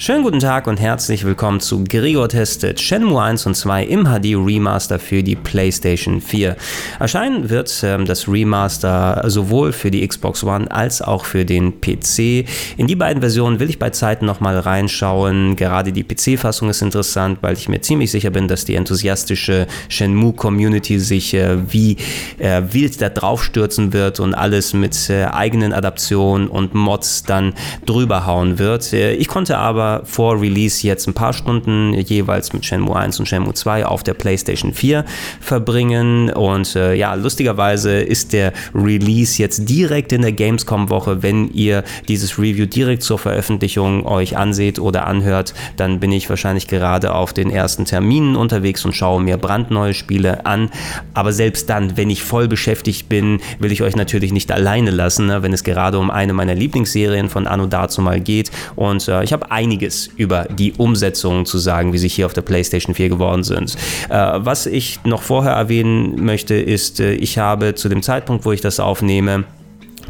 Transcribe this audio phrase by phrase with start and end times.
[0.00, 4.36] Schönen guten Tag und herzlich willkommen zu Gregor testet Shenmue 1 und 2 im HD
[4.36, 6.56] Remaster für die PlayStation 4.
[7.00, 12.46] Erscheinen wird ähm, das Remaster sowohl für die Xbox One als auch für den PC.
[12.76, 15.56] In die beiden Versionen will ich bei Zeiten nochmal reinschauen.
[15.56, 21.00] Gerade die PC-Fassung ist interessant, weil ich mir ziemlich sicher bin, dass die enthusiastische Shenmue-Community
[21.00, 21.96] sich äh, wie
[22.38, 27.52] äh, wild da draufstürzen wird und alles mit äh, eigenen Adaptionen und Mods dann
[27.84, 28.92] drüber hauen wird.
[28.92, 33.26] Äh, ich konnte aber vor Release jetzt ein paar Stunden jeweils mit Shenmue 1 und
[33.26, 35.04] Shenmue 2 auf der PlayStation 4
[35.40, 36.30] verbringen.
[36.30, 41.22] Und äh, ja, lustigerweise ist der Release jetzt direkt in der Gamescom-Woche.
[41.22, 46.68] Wenn ihr dieses Review direkt zur Veröffentlichung euch anseht oder anhört, dann bin ich wahrscheinlich
[46.68, 50.70] gerade auf den ersten Terminen unterwegs und schaue mir brandneue Spiele an.
[51.14, 55.26] Aber selbst dann, wenn ich voll beschäftigt bin, will ich euch natürlich nicht alleine lassen,
[55.26, 58.50] ne, wenn es gerade um eine meiner Lieblingsserien von Anno dazu mal geht.
[58.76, 62.32] Und äh, ich habe einige einiges über die Umsetzungen zu sagen, wie sie hier auf
[62.32, 63.76] der PlayStation 4 geworden sind.
[64.08, 68.52] Äh, was ich noch vorher erwähnen möchte, ist, äh, ich habe zu dem Zeitpunkt, wo
[68.52, 69.44] ich das aufnehme,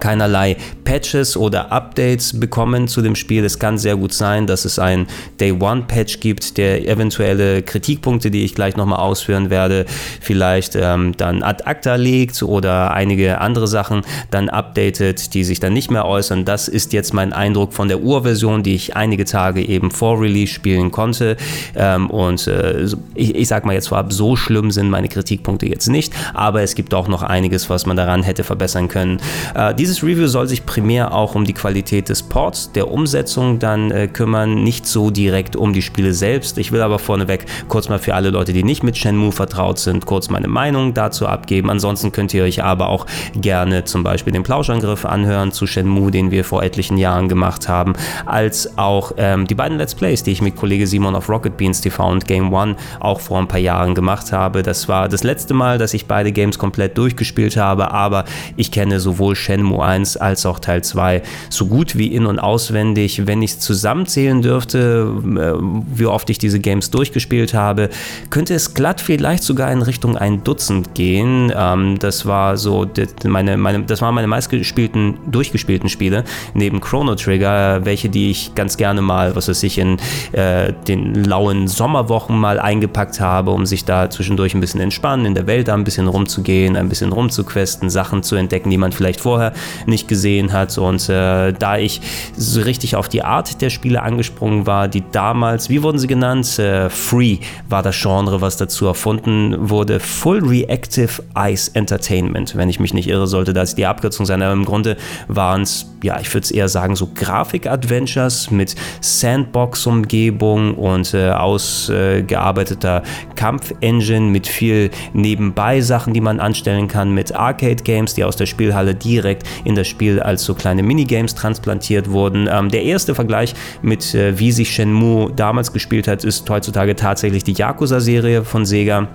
[0.00, 3.44] keinerlei Patches oder Updates bekommen zu dem Spiel.
[3.44, 5.06] Es kann sehr gut sein, dass es ein
[5.40, 9.86] Day One Patch gibt, der eventuelle Kritikpunkte, die ich gleich nochmal ausführen werde,
[10.20, 15.72] vielleicht ähm, dann ad acta legt oder einige andere Sachen dann updatet, die sich dann
[15.72, 16.44] nicht mehr äußern.
[16.44, 20.52] Das ist jetzt mein Eindruck von der Urversion, die ich einige Tage eben vor Release
[20.52, 21.36] spielen konnte.
[21.76, 25.88] Ähm, und äh, ich, ich sag mal jetzt vorab, so schlimm sind meine Kritikpunkte jetzt
[25.88, 29.20] nicht, aber es gibt auch noch einiges, was man daran hätte verbessern können.
[29.54, 33.90] Äh, dieses Review soll sich primär auch um die Qualität des Ports, der Umsetzung dann
[33.90, 36.58] äh, kümmern, nicht so direkt um die Spiele selbst.
[36.58, 40.04] Ich will aber vorneweg kurz mal für alle Leute, die nicht mit Shenmue vertraut sind,
[40.04, 41.70] kurz meine Meinung dazu abgeben.
[41.70, 46.30] Ansonsten könnt ihr euch aber auch gerne zum Beispiel den Plauschangriff anhören zu Shenmue, den
[46.30, 47.94] wir vor etlichen Jahren gemacht haben,
[48.26, 51.80] als auch ähm, die beiden Let's Plays, die ich mit Kollege Simon auf Rocket Beans
[51.80, 54.62] TV und Game One auch vor ein paar Jahren gemacht habe.
[54.62, 59.00] Das war das letzte Mal, dass ich beide Games komplett durchgespielt habe, aber ich kenne
[59.00, 63.26] sowohl Shenmue 1 als auch Teil 2 so gut wie in- und auswendig.
[63.26, 65.62] Wenn ich es zusammenzählen dürfte, äh,
[65.94, 67.90] wie oft ich diese Games durchgespielt habe,
[68.30, 71.52] könnte es glatt vielleicht sogar in Richtung ein Dutzend gehen.
[71.54, 72.86] Ähm, das war so
[73.24, 76.24] meine, meine, das waren meine meistgespielten, durchgespielten Spiele,
[76.54, 79.98] neben Chrono Trigger, welche die ich ganz gerne mal, was weiß ich, in
[80.32, 85.34] äh, den lauen Sommerwochen mal eingepackt habe, um sich da zwischendurch ein bisschen entspannen, in
[85.34, 89.20] der Welt da ein bisschen rumzugehen, ein bisschen rumzuquesten, Sachen zu entdecken, die man vielleicht
[89.20, 89.52] vorher
[89.86, 90.76] nicht gesehen hat.
[90.78, 92.00] Und äh, da ich
[92.36, 96.58] so richtig auf die Art der Spiele angesprungen war, die damals, wie wurden sie genannt?
[96.58, 100.00] Äh, Free war das Genre, was dazu erfunden wurde.
[100.00, 104.42] Full Reactive Ice Entertainment, wenn ich mich nicht irre, sollte das die Abkürzung sein.
[104.42, 104.96] Aber im Grunde
[105.28, 113.02] waren es, ja, ich würde es eher sagen, so Grafik-Adventures mit Sandbox-Umgebung und äh, ausgearbeiteter
[113.34, 118.94] Kampf-Engine mit viel nebenbei Sachen, die man anstellen kann, mit Arcade-Games, die aus der Spielhalle
[118.94, 122.48] direkt in das Spiel als so kleine Minigames transplantiert wurden.
[122.50, 127.44] Ähm, der erste Vergleich mit äh, wie sich Shenmue damals gespielt hat, ist heutzutage tatsächlich
[127.44, 129.08] die Yakuza-Serie von Sega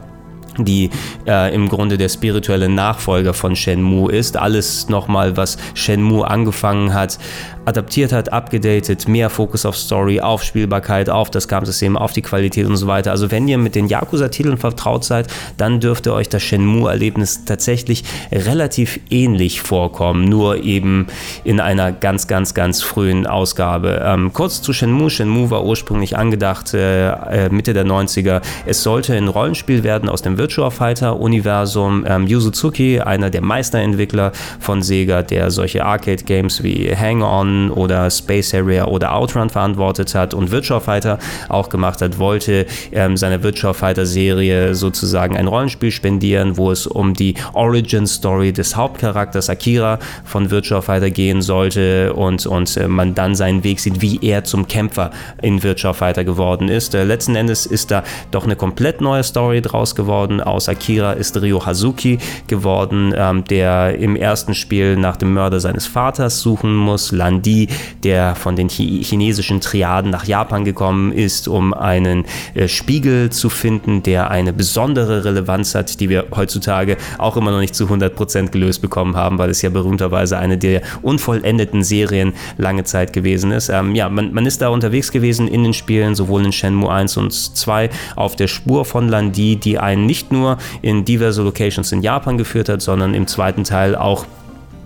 [0.58, 0.90] die
[1.28, 4.38] äh, im Grunde der spirituelle Nachfolger von Shenmue ist.
[4.38, 7.18] Alles nochmal, was Shenmue angefangen hat,
[7.66, 12.66] adaptiert hat, abgedatet, mehr Fokus auf Story, auf Spielbarkeit, auf das Kampfsystem, auf die Qualität
[12.66, 13.12] und so weiter.
[13.12, 19.00] Also wenn ihr mit den Yakuza-Titeln vertraut seid, dann dürfte euch das Shenmue-Erlebnis tatsächlich relativ
[19.10, 21.08] ähnlich vorkommen, nur eben
[21.44, 24.02] in einer ganz, ganz, ganz frühen Ausgabe.
[24.04, 25.10] Ähm, kurz zu Shenmue.
[25.10, 28.42] Shenmue war ursprünglich angedacht äh, äh Mitte der 90er.
[28.66, 32.06] Es sollte ein Rollenspiel werden aus dem Virtua Fighter-Universum.
[32.08, 38.54] Ähm, Yu Suzuki, einer der Meisterentwickler von Sega, der solche Arcade-Games wie Hang-On oder Space
[38.54, 41.20] Area oder Outrun verantwortet hat und Virtua Fighter
[41.50, 46.88] auch gemacht hat, wollte ähm, seiner Virtua Fighter Serie sozusagen ein Rollenspiel spendieren, wo es
[46.88, 52.88] um die Origin Story des Hauptcharakters Akira von Virtua Fighter gehen sollte und, und äh,
[52.88, 55.12] man dann seinen Weg sieht, wie er zum Kämpfer
[55.42, 56.96] in Virtua Fighter geworden ist.
[56.96, 60.42] Äh, letzten Endes ist da doch eine komplett neue Story draus geworden.
[60.42, 62.18] Aus Akira ist Ryo Hazuki
[62.48, 67.68] geworden, ähm, der im ersten Spiel nach dem Mörder seines Vaters suchen muss, landet Di,
[68.04, 74.04] der von den chinesischen Triaden nach Japan gekommen ist, um einen äh, Spiegel zu finden,
[74.04, 78.82] der eine besondere Relevanz hat, die wir heutzutage auch immer noch nicht zu 100% gelöst
[78.82, 83.70] bekommen haben, weil es ja berühmterweise eine der unvollendeten Serien lange Zeit gewesen ist.
[83.70, 87.18] Ähm, ja, man, man ist da unterwegs gewesen in den Spielen, sowohl in Shenmue 1
[87.18, 92.02] und 2, auf der Spur von Landi, die einen nicht nur in diverse Locations in
[92.02, 94.26] Japan geführt hat, sondern im zweiten Teil auch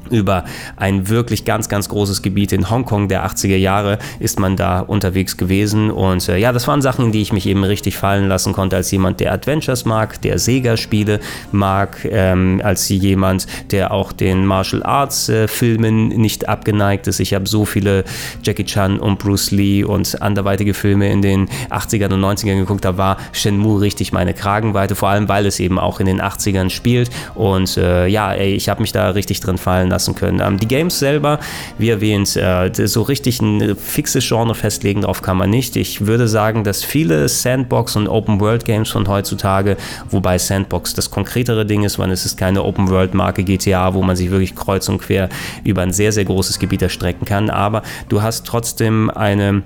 [0.07, 0.45] über
[0.75, 5.37] ein wirklich ganz, ganz großes Gebiet in Hongkong der 80er Jahre ist man da unterwegs
[5.37, 5.91] gewesen.
[5.91, 8.91] Und äh, ja, das waren Sachen, die ich mich eben richtig fallen lassen konnte als
[8.91, 11.19] jemand, der Adventures mag, der Sega-Spiele
[11.51, 17.19] mag, ähm, als jemand, der auch den Martial Arts-Filmen äh, nicht abgeneigt ist.
[17.19, 18.03] Ich habe so viele
[18.43, 22.85] Jackie Chan und Bruce Lee und anderweitige Filme in den 80ern und 90ern geguckt.
[22.85, 26.69] Da war Shenmue richtig meine Kragenweite, vor allem weil es eben auch in den 80ern
[26.69, 27.09] spielt.
[27.35, 30.39] Und äh, ja, ey, ich habe mich da richtig drin fallen lassen lassen können.
[30.39, 31.39] Ähm, die Games selber,
[31.79, 35.75] wie erwähnt, äh, so richtig ein fixes Genre festlegen, darauf kann man nicht.
[35.75, 39.75] Ich würde sagen, dass viele Sandbox- und Open-World-Games von heutzutage,
[40.11, 44.29] wobei Sandbox das konkretere Ding ist, weil es ist keine Open-World-Marke GTA, wo man sich
[44.29, 45.29] wirklich kreuz und quer
[45.63, 49.63] über ein sehr, sehr großes Gebiet erstrecken kann, aber du hast trotzdem eine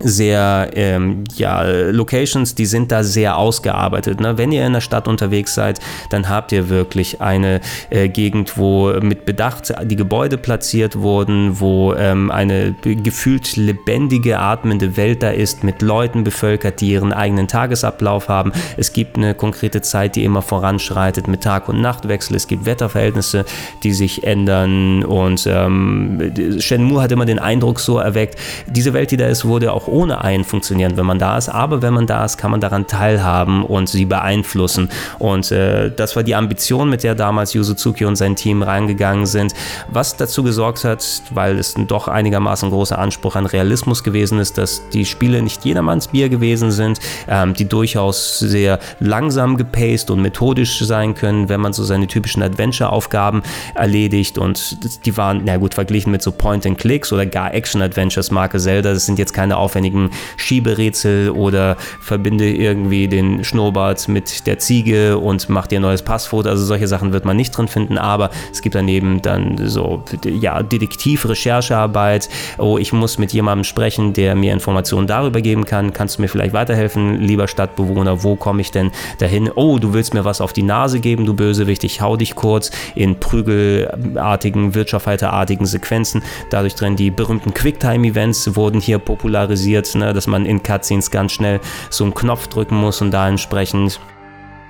[0.00, 4.20] sehr, ähm, ja, Locations, die sind da sehr ausgearbeitet.
[4.20, 4.38] Ne?
[4.38, 5.80] Wenn ihr in der Stadt unterwegs seid,
[6.10, 7.60] dann habt ihr wirklich eine
[7.90, 14.96] äh, Gegend, wo mit Bedacht die Gebäude platziert wurden, wo ähm, eine gefühlt lebendige, atmende
[14.96, 18.52] Welt da ist, mit Leuten bevölkert, die ihren eigenen Tagesablauf haben.
[18.76, 22.36] Es gibt eine konkrete Zeit, die immer voranschreitet mit Tag- und Nachtwechsel.
[22.36, 23.44] Es gibt Wetterverhältnisse,
[23.82, 28.36] die sich ändern und ähm, Shenmue hat immer den Eindruck so erweckt,
[28.66, 31.48] diese Welt, die da ist, wurde auch ohne einen funktionieren, wenn man da ist.
[31.48, 34.90] Aber wenn man da ist, kann man daran teilhaben und sie beeinflussen.
[35.18, 39.54] Und äh, das war die Ambition, mit der damals Yuzuki und sein Team reingegangen sind,
[39.90, 44.88] was dazu gesorgt hat, weil es doch einigermaßen großer Anspruch an Realismus gewesen ist, dass
[44.90, 50.78] die Spiele nicht jedermanns Bier gewesen sind, ähm, die durchaus sehr langsam gepaced und methodisch
[50.84, 53.42] sein können, wenn man so seine typischen Adventure-Aufgaben
[53.74, 54.38] erledigt.
[54.38, 59.06] Und die waren, na gut, verglichen mit so Point-and-Clicks oder gar Action-Adventures, Marke Zelda, das
[59.06, 65.48] sind jetzt keine aufwendigen aufwendigen Schieberätsel oder verbinde irgendwie den Schnurrbart mit der Ziege und
[65.48, 66.48] mach dir ein neues Passfoto.
[66.48, 70.62] Also solche Sachen wird man nicht drin finden, aber es gibt daneben dann so ja,
[70.62, 72.28] Detektiv-Recherchearbeit.
[72.58, 75.92] Oh, ich muss mit jemandem sprechen, der mir Informationen darüber geben kann.
[75.92, 78.24] Kannst du mir vielleicht weiterhelfen, lieber Stadtbewohner?
[78.24, 78.90] Wo komme ich denn
[79.20, 79.48] dahin?
[79.54, 81.84] Oh, du willst mir was auf die Nase geben, du Bösewicht.
[81.84, 86.22] Ich hau dich kurz in prügelartigen, wirtschaftsartigen Sequenzen.
[86.50, 91.32] Dadurch drin die berühmten Quicktime-Events wurden hier popularisiert passiert, ne, dass man in Cutscenes ganz
[91.32, 91.60] schnell
[91.90, 94.00] so einen Knopf drücken muss und da entsprechend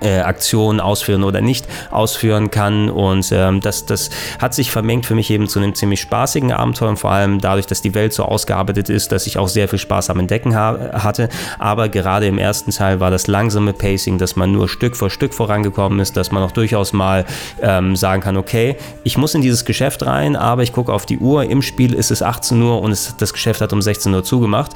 [0.01, 2.89] äh, Aktionen ausführen oder nicht ausführen kann.
[2.89, 4.09] Und ähm, das, das
[4.39, 7.81] hat sich vermengt für mich eben zu einem ziemlich spaßigen Abenteuer, vor allem dadurch, dass
[7.81, 11.29] die Welt so ausgearbeitet ist, dass ich auch sehr viel Spaß am Entdecken hatte.
[11.57, 15.33] Aber gerade im ersten Teil war das langsame Pacing, dass man nur Stück für Stück
[15.33, 17.25] vorangekommen ist, dass man auch durchaus mal
[17.61, 21.17] ähm, sagen kann, okay, ich muss in dieses Geschäft rein, aber ich gucke auf die
[21.17, 24.23] Uhr, im Spiel ist es 18 Uhr und es, das Geschäft hat um 16 Uhr
[24.23, 24.73] zugemacht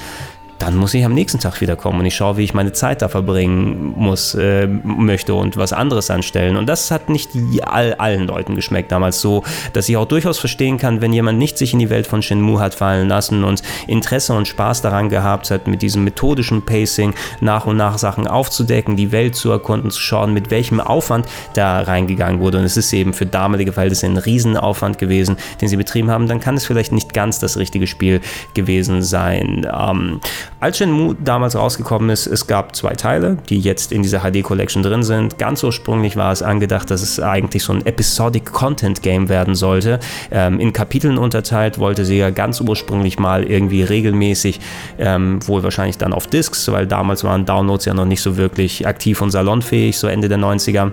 [0.65, 3.10] dann muss ich am nächsten Tag wiederkommen und ich schaue, wie ich meine Zeit da
[3.10, 6.56] verbringen muss, äh, möchte und was anderes anstellen.
[6.56, 7.31] Und das hat nicht
[7.62, 9.44] all, allen Leuten geschmeckt damals so,
[9.74, 12.60] dass ich auch durchaus verstehen kann, wenn jemand nicht sich in die Welt von Shenmue
[12.60, 17.65] hat fallen lassen und Interesse und Spaß daran gehabt hat, mit diesem methodischen Pacing nach
[17.65, 22.39] und nach Sachen aufzudecken, die Welt zu erkunden, zu schauen, mit welchem Aufwand da reingegangen
[22.39, 22.60] wurde.
[22.60, 26.39] Und es ist eben für damalige Verhältnisse ein Riesenaufwand gewesen, den sie betrieben haben, dann
[26.39, 28.22] kann es vielleicht nicht ganz das richtige Spiel
[28.53, 29.67] gewesen sein.
[29.70, 30.22] Ähm,
[30.60, 34.83] als Shenmue damals rausgekommen ist, es gab zwei Teile, die jetzt in dieser HD Collection
[34.83, 35.38] drin sind.
[35.38, 40.00] Ganz ursprünglich war es angedacht, dass es eigentlich so ein Episodic Content Game werden sollte.
[40.31, 44.60] Ähm, in Kapiteln unterteilt wollte sie ja ganz ursprünglich mal irgendwie regelmäßig,
[45.00, 48.88] ähm, wohl wahrscheinlich dann auf Discs, weil damals waren Downloads ja noch nicht so wirklich
[48.88, 50.91] aktiv und salonfähig, so Ende der 90er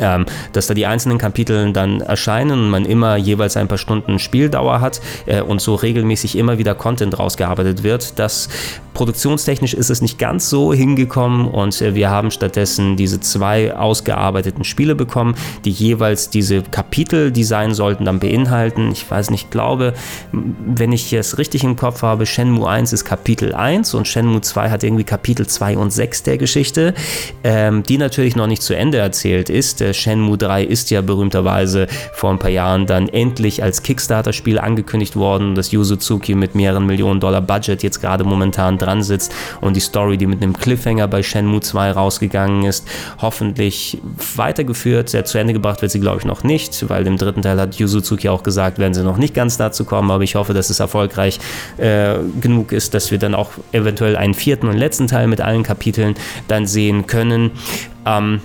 [0.00, 4.18] ähm, dass da die einzelnen Kapitel dann erscheinen und man immer jeweils ein paar Stunden
[4.18, 8.18] Spieldauer hat äh, und so regelmäßig immer wieder Content rausgearbeitet wird.
[8.18, 8.48] Das
[8.94, 14.64] produktionstechnisch ist es nicht ganz so hingekommen und äh, wir haben stattdessen diese zwei ausgearbeiteten
[14.64, 15.34] Spiele bekommen,
[15.64, 18.90] die jeweils diese Kapitel, die sein sollten, dann beinhalten.
[18.92, 19.94] Ich weiß nicht, glaube,
[20.32, 24.70] wenn ich es richtig im Kopf habe, Shenmue 1 ist Kapitel 1 und Shenmue 2
[24.70, 26.94] hat irgendwie Kapitel 2 und 6 der Geschichte,
[27.44, 31.86] ähm, die natürlich noch nicht zu Ende erzählt ist Äh, Shenmue 3 ist ja berühmterweise
[32.14, 36.86] vor ein paar Jahren dann endlich als Kickstarter-Spiel angekündigt worden, dass Yu Suzuki mit mehreren
[36.86, 41.08] Millionen Dollar Budget jetzt gerade momentan dran sitzt und die Story, die mit einem Cliffhanger
[41.08, 42.86] bei Shenmue 2 rausgegangen ist,
[43.20, 43.98] hoffentlich
[44.36, 45.08] weitergeführt.
[45.10, 47.74] Sehr zu Ende gebracht wird sie, glaube ich, noch nicht, weil im dritten Teil hat
[47.76, 50.70] Yu Suzuki auch gesagt, werden sie noch nicht ganz dazu kommen, aber ich hoffe, dass
[50.70, 51.38] es erfolgreich
[51.78, 55.62] äh, genug ist, dass wir dann auch eventuell einen vierten und letzten Teil mit allen
[55.62, 56.14] Kapiteln
[56.48, 57.50] dann sehen können.
[58.06, 58.40] Ähm,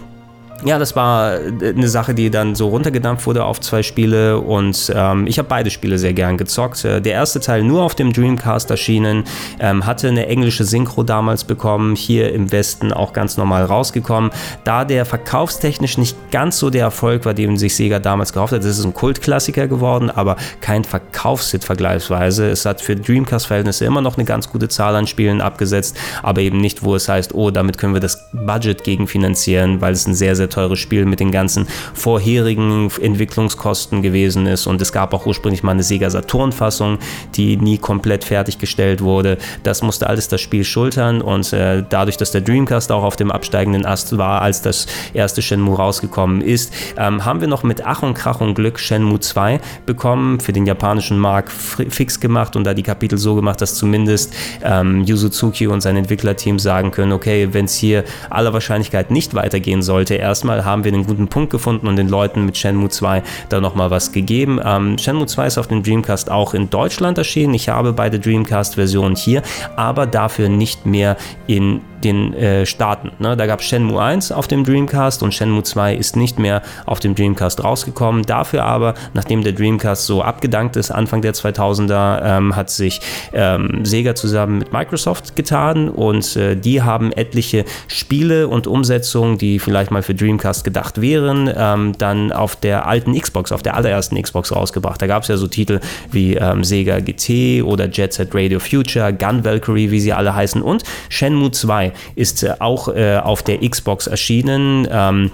[0.65, 4.91] ja, das war äh, eine Sache, die dann so runtergedampft wurde auf zwei Spiele und
[4.95, 6.83] ähm, ich habe beide Spiele sehr gern gezockt.
[6.83, 9.23] Äh, der erste Teil nur auf dem Dreamcast erschienen,
[9.59, 14.31] ähm, hatte eine englische Synchro damals bekommen, hier im Westen auch ganz normal rausgekommen.
[14.63, 18.63] Da der verkaufstechnisch nicht ganz so der Erfolg war, den sich Sega damals gehofft hat,
[18.63, 22.49] das ist ein Kultklassiker geworden, aber kein Verkaufshit vergleichsweise.
[22.49, 26.57] Es hat für Dreamcast-Verhältnisse immer noch eine ganz gute Zahl an Spielen abgesetzt, aber eben
[26.59, 30.35] nicht, wo es heißt, oh, damit können wir das Budget gegenfinanzieren, weil es ein sehr,
[30.35, 34.67] sehr sehr teures Spiel mit den ganzen vorherigen Entwicklungskosten gewesen ist.
[34.67, 36.99] Und es gab auch ursprünglich mal eine Sega Saturn-Fassung,
[37.35, 39.37] die nie komplett fertiggestellt wurde.
[39.63, 41.21] Das musste alles das Spiel schultern.
[41.21, 45.41] Und äh, dadurch, dass der Dreamcast auch auf dem absteigenden Ast war, als das erste
[45.41, 49.59] Shenmue rausgekommen ist, ähm, haben wir noch mit Ach und Krach und Glück Shenmue 2
[49.85, 54.33] bekommen, für den japanischen Markt fix gemacht und da die Kapitel so gemacht, dass zumindest
[54.63, 59.81] ähm, Yuzuki und sein Entwicklerteam sagen können, okay, wenn es hier aller Wahrscheinlichkeit nicht weitergehen
[59.81, 63.24] sollte, erst erstmal haben wir einen guten Punkt gefunden und den Leuten mit Shenmue 2
[63.50, 64.60] da nochmal was gegeben.
[64.63, 67.56] Ähm, Shenmue 2 ist auf dem Dreamcast auch in Deutschland erschienen.
[67.56, 69.41] Ich habe beide Dreamcast-Versionen hier,
[69.75, 71.17] aber dafür nicht mehr
[71.48, 73.12] in den äh, Staaten.
[73.20, 73.36] Ne?
[73.36, 77.00] Da gab es Shenmue 1 auf dem Dreamcast und Shenmue 2 ist nicht mehr auf
[77.00, 78.24] dem Dreamcast rausgekommen.
[78.24, 83.01] Dafür aber, nachdem der Dreamcast so abgedankt ist, Anfang der 2000er, ähm, hat sich
[83.34, 89.60] ähm, Sega zusammen mit Microsoft getan und äh, die haben etliche Spiele und Umsetzungen, die
[89.60, 90.26] vielleicht mal für Dreamcast
[90.63, 95.01] gedacht wären, ähm, dann auf der alten Xbox, auf der allerersten Xbox rausgebracht.
[95.01, 95.79] Da gab es ja so Titel
[96.12, 100.62] wie ähm, Sega GT oder Jet Set Radio Future, Gun Valkyrie, wie sie alle heißen
[100.62, 104.88] und Shenmue 2 ist äh, auch äh, auf der Xbox erschienen.
[104.91, 105.31] Ähm,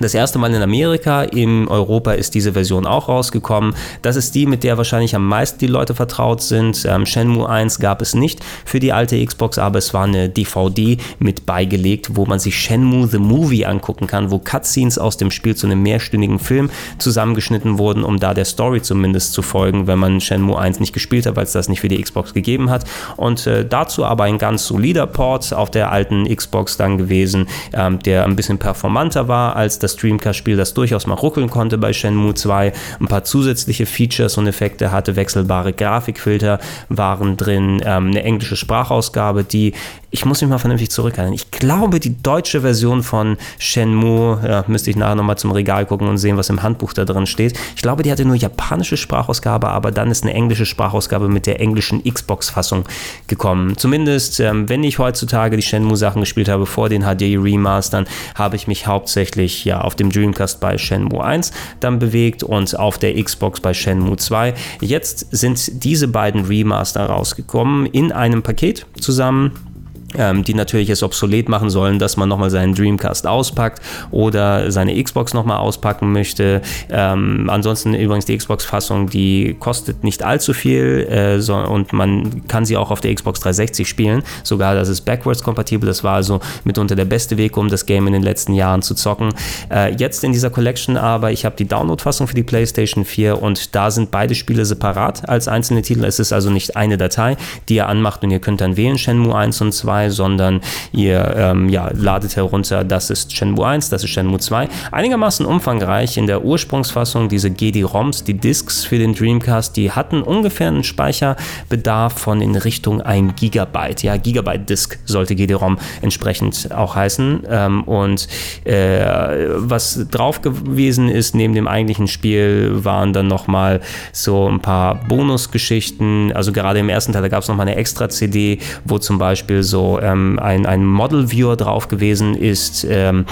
[0.00, 3.74] das erste Mal in Amerika, in Europa ist diese Version auch rausgekommen.
[4.02, 6.84] Das ist die, mit der wahrscheinlich am meisten die Leute vertraut sind.
[6.86, 10.98] Ähm, Shenmue 1 gab es nicht für die alte Xbox, aber es war eine DVD
[11.18, 15.56] mit beigelegt, wo man sich Shenmue the Movie angucken kann, wo Cutscenes aus dem Spiel
[15.56, 20.20] zu einem mehrstündigen Film zusammengeschnitten wurden, um da der Story zumindest zu folgen, wenn man
[20.20, 22.84] Shenmue 1 nicht gespielt hat, weil es das nicht für die Xbox gegeben hat.
[23.16, 27.98] Und äh, dazu aber ein ganz solider Port auf der alten Xbox dann gewesen, ähm,
[28.00, 31.92] der ein bisschen performanter war als das das Dreamcast-Spiel, das durchaus mal ruckeln konnte bei
[31.92, 38.22] Shenmue 2, ein paar zusätzliche Features und Effekte hatte, wechselbare Grafikfilter waren drin, ähm, eine
[38.22, 39.72] englische Sprachausgabe, die
[40.10, 41.34] ich muss mich mal vernünftig zurückhalten.
[41.34, 46.08] Ich glaube, die deutsche Version von Shenmue, ja, müsste ich nachher nochmal zum Regal gucken
[46.08, 47.58] und sehen, was im Handbuch da drin steht.
[47.76, 51.60] Ich glaube, die hatte nur japanische Sprachausgabe, aber dann ist eine englische Sprachausgabe mit der
[51.60, 52.84] englischen Xbox-Fassung
[53.26, 53.76] gekommen.
[53.76, 58.86] Zumindest, ähm, wenn ich heutzutage die Shenmue-Sachen gespielt habe vor den HD-Remastern, habe ich mich
[58.86, 63.74] hauptsächlich ja auf dem Dreamcast bei Shenmue 1 dann bewegt und auf der Xbox bei
[63.74, 64.54] Shenmue 2.
[64.80, 69.67] Jetzt sind diese beiden Remaster rausgekommen in einem Paket zusammen
[70.16, 75.02] ähm, die natürlich es obsolet machen sollen, dass man nochmal seinen Dreamcast auspackt oder seine
[75.02, 76.62] Xbox nochmal auspacken möchte.
[76.90, 82.64] Ähm, ansonsten übrigens die Xbox-Fassung, die kostet nicht allzu viel äh, so, und man kann
[82.64, 84.22] sie auch auf der Xbox 360 spielen.
[84.44, 85.86] Sogar das ist backwards kompatibel.
[85.86, 88.94] Das war also mitunter der beste Weg, um das Game in den letzten Jahren zu
[88.94, 89.34] zocken.
[89.70, 93.74] Äh, jetzt in dieser Collection aber, ich habe die Download-Fassung für die PlayStation 4 und
[93.74, 96.04] da sind beide Spiele separat als einzelne Titel.
[96.04, 97.36] Es ist also nicht eine Datei,
[97.68, 100.60] die ihr anmacht und ihr könnt dann wählen Shenmue 1 und 2 2, sondern
[100.92, 104.68] ihr ähm, ja, ladet herunter, das ist Shenmue 1, das ist Shenmue 2.
[104.92, 110.68] Einigermaßen umfangreich in der Ursprungsfassung, diese GD-ROMs, die Discs für den Dreamcast, die hatten ungefähr
[110.68, 114.02] einen Speicherbedarf von in Richtung 1 Gigabyte.
[114.02, 117.42] Ja, Gigabyte-Disk sollte GD-ROM entsprechend auch heißen.
[117.48, 118.28] Ähm, und
[118.64, 123.80] äh, was drauf gewesen ist, neben dem eigentlichen Spiel, waren dann nochmal
[124.12, 126.32] so ein paar Bonusgeschichten.
[126.32, 129.62] Also gerade im ersten Teil, da gab es nochmal eine extra CD, wo zum Beispiel
[129.62, 133.24] so ähm, ein, ein Model-Viewer drauf gewesen ist, ähm,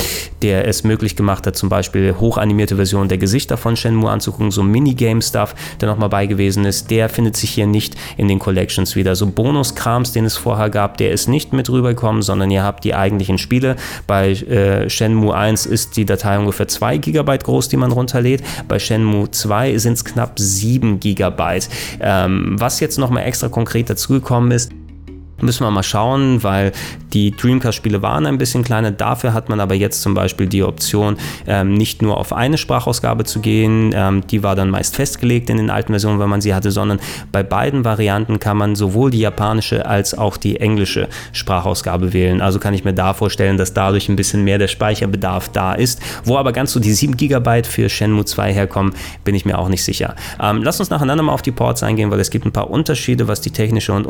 [0.42, 4.62] der es möglich gemacht hat, zum Beispiel hochanimierte Versionen der Gesichter von Shenmue anzugucken, so
[4.62, 9.16] Minigame-Stuff, der nochmal bei gewesen ist, der findet sich hier nicht in den Collections wieder.
[9.16, 12.94] So Bonuskrams, den es vorher gab, der ist nicht mit rübergekommen, sondern ihr habt die
[12.94, 13.76] eigentlichen Spiele.
[14.06, 18.42] Bei äh, Shenmue 1 ist die Datei ungefähr 2 GB groß, die man runterlädt.
[18.68, 21.60] Bei Shenmue 2 sind es knapp 7 GB.
[22.00, 24.70] Ähm, was jetzt nochmal extra konkret dazugekommen ist,
[25.40, 26.72] Müssen wir mal schauen, weil
[27.12, 31.16] die Dreamcast-Spiele waren ein bisschen kleiner, dafür hat man aber jetzt zum Beispiel die Option,
[31.46, 35.58] ähm, nicht nur auf eine Sprachausgabe zu gehen, ähm, die war dann meist festgelegt in
[35.58, 37.00] den alten Versionen, wenn man sie hatte, sondern
[37.32, 42.40] bei beiden Varianten kann man sowohl die japanische als auch die englische Sprachausgabe wählen.
[42.40, 46.00] Also kann ich mir da vorstellen, dass dadurch ein bisschen mehr der Speicherbedarf da ist.
[46.24, 49.68] Wo aber ganz so die 7 GB für Shenmue 2 herkommen, bin ich mir auch
[49.68, 50.14] nicht sicher.
[50.40, 53.28] Ähm, lass uns nacheinander mal auf die Ports eingehen, weil es gibt ein paar Unterschiede,
[53.28, 54.06] was die technische und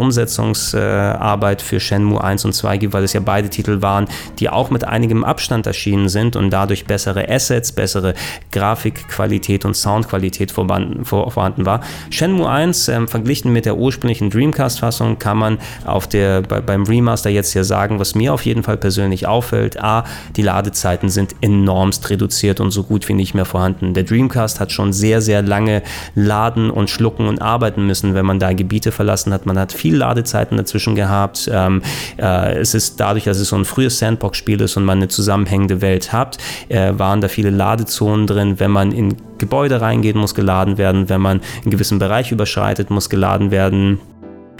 [1.16, 4.06] Umsetzungsarbeit für Shenmue 1 und 2 gibt, weil es ja beide Titel waren,
[4.38, 8.14] die auch mit einigem Abstand erschienen sind und dadurch bessere Assets, bessere
[8.52, 11.80] Grafikqualität und Soundqualität vorhanden, war.
[12.10, 17.30] Shenmue 1 ähm, verglichen mit der ursprünglichen Dreamcast-Fassung kann man auf der, bei, beim Remaster
[17.30, 19.82] jetzt ja sagen, was mir auf jeden Fall persönlich auffällt.
[19.82, 20.04] A,
[20.36, 23.94] die Ladezeiten sind enormst reduziert und so gut wie nicht mehr vorhanden.
[23.94, 25.82] Der Dreamcast hat schon sehr, sehr lange
[26.14, 29.46] laden und schlucken und arbeiten müssen, wenn man da Gebiete verlassen hat.
[29.46, 31.05] Man hat viel Ladezeiten dazwischen gehabt.
[31.52, 31.82] Ähm,
[32.18, 35.80] äh, es ist dadurch, dass es so ein frühes Sandbox-Spiel ist und man eine zusammenhängende
[35.80, 38.58] Welt hat, äh, waren da viele Ladezonen drin.
[38.58, 41.08] Wenn man in Gebäude reingeht, muss geladen werden.
[41.08, 44.00] Wenn man einen gewissen Bereich überschreitet, muss geladen werden.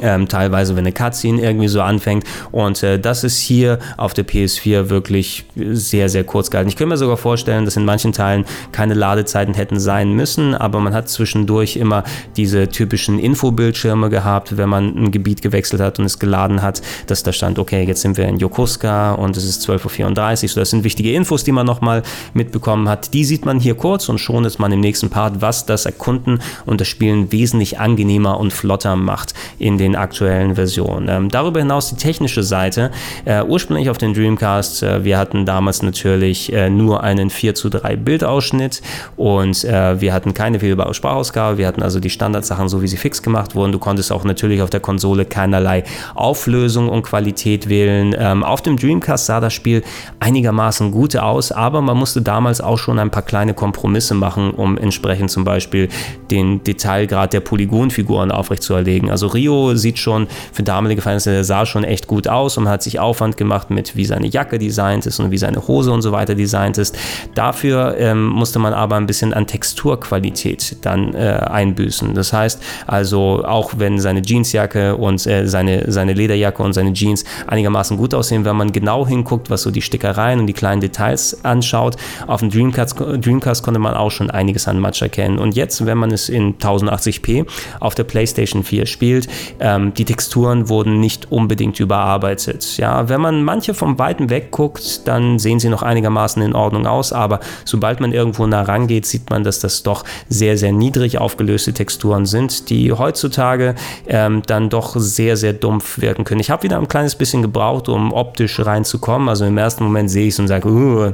[0.01, 2.25] Ähm, teilweise, wenn eine Cutscene irgendwie so anfängt.
[2.53, 6.69] Und äh, das ist hier auf der PS4 wirklich sehr, sehr kurz gehalten.
[6.69, 10.81] Ich könnte mir sogar vorstellen, dass in manchen Teilen keine Ladezeiten hätten sein müssen, aber
[10.81, 12.05] man hat zwischendurch immer
[12.37, 17.23] diese typischen Infobildschirme gehabt, wenn man ein Gebiet gewechselt hat und es geladen hat, dass
[17.23, 20.49] da stand, okay, jetzt sind wir in Yokosuka und es ist 12.34 Uhr.
[20.49, 22.03] So, das sind wichtige Infos, die man nochmal
[22.35, 23.15] mitbekommen hat.
[23.15, 26.41] Die sieht man hier kurz und schon ist man im nächsten Part, was das Erkunden
[26.67, 31.09] und das Spielen wesentlich angenehmer und flotter macht in den den aktuellen Versionen.
[31.09, 32.91] Ähm, darüber hinaus die technische Seite.
[33.25, 37.69] Äh, ursprünglich auf den Dreamcast, äh, wir hatten damals natürlich äh, nur einen 4 zu
[37.69, 38.83] 3 Bildausschnitt
[39.17, 41.59] und äh, wir hatten keine wählbare Sprachausgabe.
[41.59, 43.73] Wir hatten also die Standardsachen so, wie sie fix gemacht wurden.
[43.73, 48.15] Du konntest auch natürlich auf der Konsole keinerlei Auflösung und Qualität wählen.
[48.19, 49.83] Ähm, auf dem Dreamcast sah das Spiel
[50.19, 54.77] einigermaßen gut aus, aber man musste damals auch schon ein paar kleine Kompromisse machen, um
[54.77, 55.89] entsprechend zum Beispiel
[56.31, 59.11] den Detailgrad der Polygonfiguren aufrechtzuerlegen.
[59.11, 62.99] Also Rio sieht schon für damalige Verhältnisse, sah schon echt gut aus und hat sich
[62.99, 66.35] Aufwand gemacht mit, wie seine Jacke designt ist und wie seine Hose und so weiter
[66.35, 66.97] designt ist.
[67.35, 72.15] Dafür ähm, musste man aber ein bisschen an Texturqualität dann äh, einbüßen.
[72.15, 77.25] Das heißt also, auch wenn seine Jeansjacke und äh, seine, seine Lederjacke und seine Jeans
[77.47, 81.45] einigermaßen gut aussehen, wenn man genau hinguckt, was so die Stickereien und die kleinen Details
[81.45, 85.39] anschaut, auf dem Dreamcast, Dreamcast konnte man auch schon einiges an Match erkennen.
[85.39, 87.47] Und jetzt, wenn man es in 1080p
[87.81, 89.29] auf der PlayStation 4 spielt,
[89.67, 92.77] ähm, die Texturen wurden nicht unbedingt überarbeitet.
[92.77, 96.87] Ja, wenn man manche vom Weiten weg guckt, dann sehen sie noch einigermaßen in Ordnung
[96.87, 101.19] aus, aber sobald man irgendwo nah rangeht, sieht man, dass das doch sehr, sehr niedrig
[101.19, 103.75] aufgelöste Texturen sind, die heutzutage
[104.07, 106.41] ähm, dann doch sehr, sehr dumpf wirken können.
[106.41, 109.29] Ich habe wieder ein kleines bisschen gebraucht, um optisch reinzukommen.
[109.29, 111.13] Also im ersten Moment sehe ich es und sage, uh,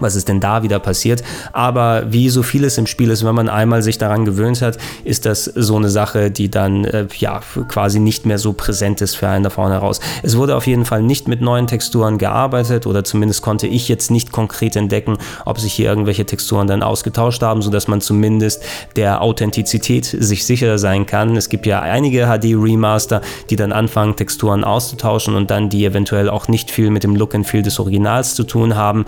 [0.00, 1.22] was ist denn da wieder passiert.
[1.52, 5.26] Aber wie so vieles im Spiel ist, wenn man einmal sich daran gewöhnt hat, ist
[5.26, 9.28] das so eine Sache, die dann äh, ja quasi nicht mehr so präsent ist für
[9.28, 10.00] einen da vorne heraus.
[10.22, 14.10] Es wurde auf jeden Fall nicht mit neuen Texturen gearbeitet oder zumindest konnte ich jetzt
[14.10, 18.62] nicht konkret entdecken, ob sich hier irgendwelche Texturen dann ausgetauscht haben, sodass man zumindest
[18.96, 21.36] der Authentizität sich sicher sein kann.
[21.36, 26.48] Es gibt ja einige HD-Remaster, die dann anfangen, Texturen auszutauschen und dann die eventuell auch
[26.48, 29.04] nicht viel mit dem Look and Feel des Originals zu tun haben.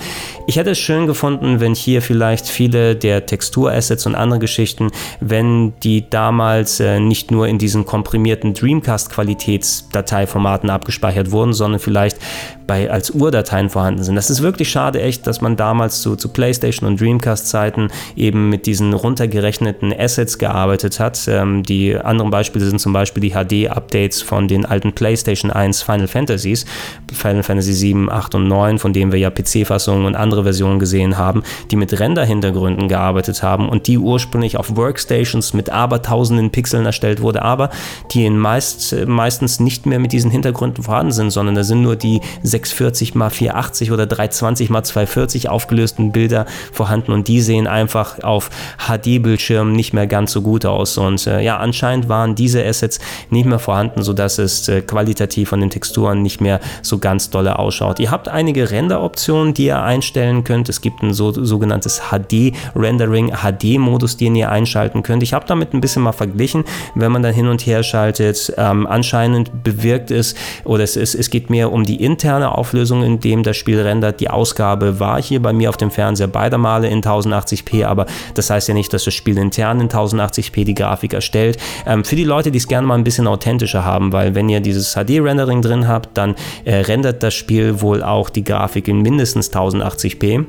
[0.46, 4.90] Ich hätte es schön gefunden, wenn hier vielleicht viele der Texturassets und andere Geschichten,
[5.20, 12.18] wenn die damals äh, nicht nur in diesen komprimierten Dreamcast-Qualitätsdateiformaten abgespeichert wurden, sondern vielleicht
[12.66, 14.16] bei, als Urdateien vorhanden sind.
[14.16, 18.66] Das ist wirklich schade echt, dass man damals zu, zu PlayStation und Dreamcast-Zeiten eben mit
[18.66, 21.20] diesen runtergerechneten Assets gearbeitet hat.
[21.28, 26.08] Ähm, die anderen Beispiele sind zum Beispiel die HD-Updates von den alten PlayStation 1 Final
[26.08, 26.64] Fantasies,
[27.12, 31.18] Final Fantasy 7, 8 und 9, von denen wir ja PC-Fassungen und andere Versionen gesehen
[31.18, 37.20] haben, die mit Render-Hintergründen gearbeitet haben und die ursprünglich auf Workstations mit abertausenden Pixeln erstellt
[37.20, 37.70] wurde, aber
[38.10, 41.96] die in meist, meistens nicht mehr mit diesen Hintergründen vorhanden sind, sondern da sind nur
[41.96, 48.22] die 640 x 480 oder 320 x 240 aufgelösten Bilder vorhanden und die sehen einfach
[48.22, 50.98] auf HD-Bildschirmen nicht mehr ganz so gut aus.
[50.98, 52.98] Und äh, ja, anscheinend waren diese Assets
[53.30, 57.58] nicht mehr vorhanden, sodass es äh, qualitativ von den Texturen nicht mehr so ganz dolle
[57.58, 58.00] ausschaut.
[58.00, 60.68] Ihr habt einige Render-Optionen, die ihr einstellen könnt könnt.
[60.68, 65.22] Es gibt ein so, sogenanntes HD-Rendering, HD-Modus, den ihr einschalten könnt.
[65.22, 68.52] Ich habe damit ein bisschen mal verglichen, wenn man dann hin und her schaltet.
[68.56, 73.18] Ähm, anscheinend bewirkt es, oder es, es, es geht mehr um die interne Auflösung, in
[73.18, 74.20] dem das Spiel rendert.
[74.20, 78.50] Die Ausgabe war hier bei mir auf dem Fernseher beider Male in 1080p, aber das
[78.50, 81.58] heißt ja nicht, dass das Spiel intern in 1080p die Grafik erstellt.
[81.86, 84.60] Ähm, für die Leute, die es gerne mal ein bisschen authentischer haben, weil wenn ihr
[84.60, 89.52] dieses HD-Rendering drin habt, dann äh, rendert das Spiel wohl auch die Grafik in mindestens
[89.52, 90.44] 1080p.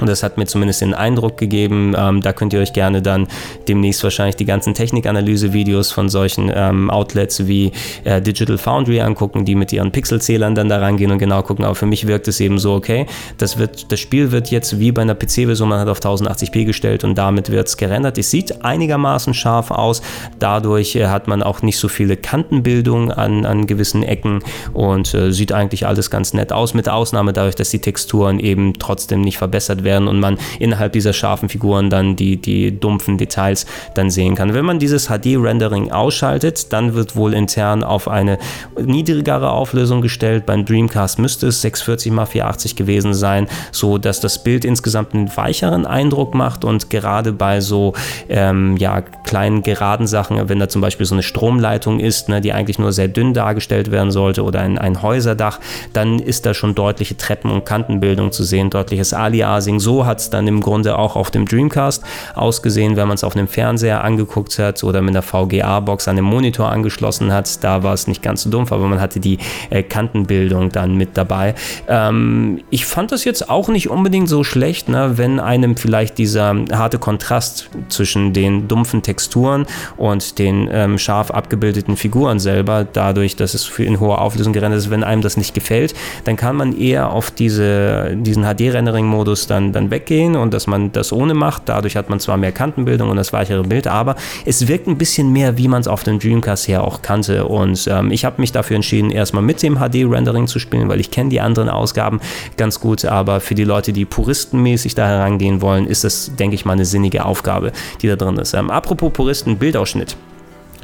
[0.00, 1.94] Und das hat mir zumindest den Eindruck gegeben.
[1.96, 3.28] Ähm, da könnt ihr euch gerne dann
[3.68, 7.72] demnächst wahrscheinlich die ganzen Technikanalyse-Videos von solchen ähm, Outlets wie
[8.04, 11.64] äh, Digital Foundry angucken, die mit ihren Pixelzählern dann da rangehen und genau gucken.
[11.64, 13.06] Aber für mich wirkt es eben so, okay,
[13.38, 17.04] das, wird, das Spiel wird jetzt wie bei einer PC-Version, man hat auf 1080p gestellt
[17.04, 18.18] und damit wird es gerendert.
[18.18, 20.02] Es sieht einigermaßen scharf aus.
[20.38, 24.40] Dadurch äh, hat man auch nicht so viele Kantenbildung an, an gewissen Ecken
[24.72, 28.74] und äh, sieht eigentlich alles ganz nett aus, mit Ausnahme dadurch, dass die Texturen eben
[28.78, 33.66] trotzdem nicht verbessert werden und man innerhalb dieser scharfen Figuren dann die, die dumpfen Details
[33.94, 34.54] dann sehen kann.
[34.54, 38.38] Wenn man dieses HD-Rendering ausschaltet, dann wird wohl intern auf eine
[38.80, 40.46] niedrigere Auflösung gestellt.
[40.46, 45.34] Beim Dreamcast müsste es 640 x 480 gewesen sein, so dass das Bild insgesamt einen
[45.36, 47.92] weicheren Eindruck macht und gerade bei so
[48.28, 52.52] ähm, ja, kleinen geraden Sachen, wenn da zum Beispiel so eine Stromleitung ist, ne, die
[52.52, 55.60] eigentlich nur sehr dünn dargestellt werden sollte oder ein, ein Häuserdach,
[55.92, 60.20] dann ist da schon deutliche Treppen- und Kantenbildung zu sehen, deutliches Aliasing Deswegen so hat
[60.20, 64.04] es dann im Grunde auch auf dem Dreamcast ausgesehen, wenn man es auf einem Fernseher
[64.04, 67.64] angeguckt hat oder mit einer VGA-Box an dem Monitor angeschlossen hat.
[67.64, 69.38] Da war es nicht ganz so dumpf, aber man hatte die
[69.70, 71.54] äh, Kantenbildung dann mit dabei.
[71.88, 76.54] Ähm, ich fand das jetzt auch nicht unbedingt so schlecht, ne, wenn einem vielleicht dieser
[76.72, 83.54] harte Kontrast zwischen den dumpfen Texturen und den ähm, scharf abgebildeten Figuren selber, dadurch, dass
[83.54, 87.10] es in hoher Auflösung gerendert ist, wenn einem das nicht gefällt, dann kann man eher
[87.10, 91.62] auf diese, diesen HD-Rendering-Modus dann dann, dann weggehen und dass man das ohne macht.
[91.66, 95.32] Dadurch hat man zwar mehr Kantenbildung und das weichere Bild, aber es wirkt ein bisschen
[95.32, 97.46] mehr, wie man es auf dem Dreamcast her auch kannte.
[97.46, 101.10] Und ähm, ich habe mich dafür entschieden, erstmal mit dem HD-Rendering zu spielen, weil ich
[101.10, 102.20] kenne die anderen Ausgaben
[102.56, 103.04] ganz gut.
[103.04, 106.84] Aber für die Leute, die puristenmäßig da herangehen wollen, ist das, denke ich mal, eine
[106.84, 107.72] sinnige Aufgabe,
[108.02, 108.54] die da drin ist.
[108.54, 110.16] Ähm, apropos Puristen, Bildausschnitt.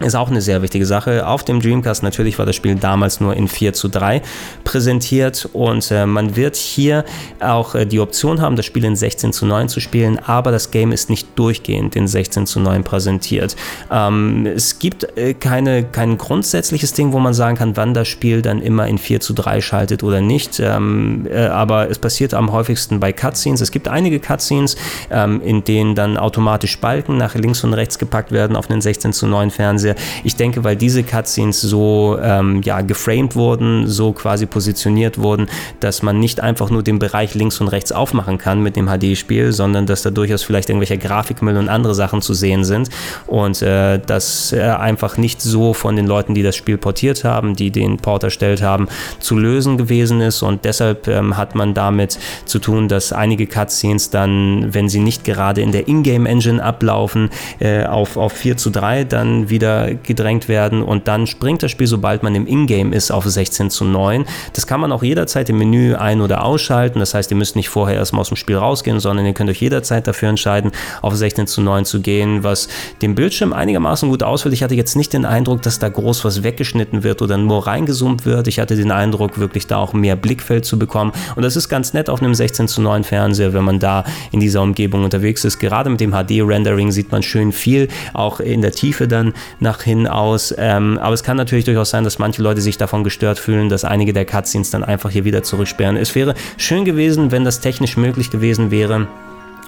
[0.01, 1.27] Ist auch eine sehr wichtige Sache.
[1.27, 4.23] Auf dem Dreamcast natürlich war das Spiel damals nur in 4 zu 3
[4.65, 7.05] präsentiert und äh, man wird hier
[7.39, 10.71] auch äh, die Option haben, das Spiel in 16 zu 9 zu spielen, aber das
[10.71, 13.57] Game ist nicht durchgehend in 16 zu 9 präsentiert.
[13.91, 18.41] Ähm, es gibt äh, keine, kein grundsätzliches Ding, wo man sagen kann, wann das Spiel
[18.41, 22.53] dann immer in 4 zu 3 schaltet oder nicht, ähm, äh, aber es passiert am
[22.53, 23.61] häufigsten bei Cutscenes.
[23.61, 24.77] Es gibt einige Cutscenes,
[25.11, 29.13] ähm, in denen dann automatisch Balken nach links und rechts gepackt werden auf den 16
[29.13, 30.21] zu 9 Fernseher Weise.
[30.25, 35.49] Ich denke, weil diese Cutscenes so ähm, ja, geframed wurden, so quasi positioniert wurden,
[35.81, 39.53] dass man nicht einfach nur den Bereich links und rechts aufmachen kann mit dem HD-Spiel,
[39.53, 42.91] sondern dass da durchaus vielleicht irgendwelche Grafikmüll und andere Sachen zu sehen sind
[43.27, 47.55] und äh, dass äh, einfach nicht so von den Leuten, die das Spiel portiert haben,
[47.55, 52.19] die den Port erstellt haben, zu lösen gewesen ist und deshalb ähm, hat man damit
[52.45, 57.85] zu tun, dass einige Cutscenes dann, wenn sie nicht gerade in der Ingame-Engine ablaufen, äh,
[57.85, 62.23] auf, auf 4 zu 3 dann wieder gedrängt werden und dann springt das Spiel, sobald
[62.23, 64.25] man im Ingame ist, auf 16 zu 9.
[64.53, 66.99] Das kann man auch jederzeit im Menü ein- oder ausschalten.
[66.99, 69.61] Das heißt, ihr müsst nicht vorher erstmal aus dem Spiel rausgehen, sondern ihr könnt euch
[69.61, 72.69] jederzeit dafür entscheiden, auf 16 zu 9 zu gehen, was
[73.03, 74.55] dem Bildschirm einigermaßen gut ausfällt.
[74.55, 78.27] Ich hatte jetzt nicht den Eindruck, dass da groß was weggeschnitten wird oder nur reingezoomt
[78.27, 78.49] wird.
[78.49, 81.13] Ich hatte den Eindruck, wirklich da auch mehr Blickfeld zu bekommen.
[81.37, 84.41] Und das ist ganz nett auf einem 16 zu 9 Fernseher, wenn man da in
[84.41, 85.59] dieser Umgebung unterwegs ist.
[85.59, 90.07] Gerade mit dem HD-Rendering sieht man schön viel, auch in der Tiefe dann nach hin
[90.07, 90.55] aus.
[90.57, 93.85] Ähm, aber es kann natürlich durchaus sein, dass manche Leute sich davon gestört fühlen, dass
[93.85, 95.97] einige der Cutscenes dann einfach hier wieder zurücksperren.
[95.97, 99.07] Es wäre schön gewesen, wenn das technisch möglich gewesen wäre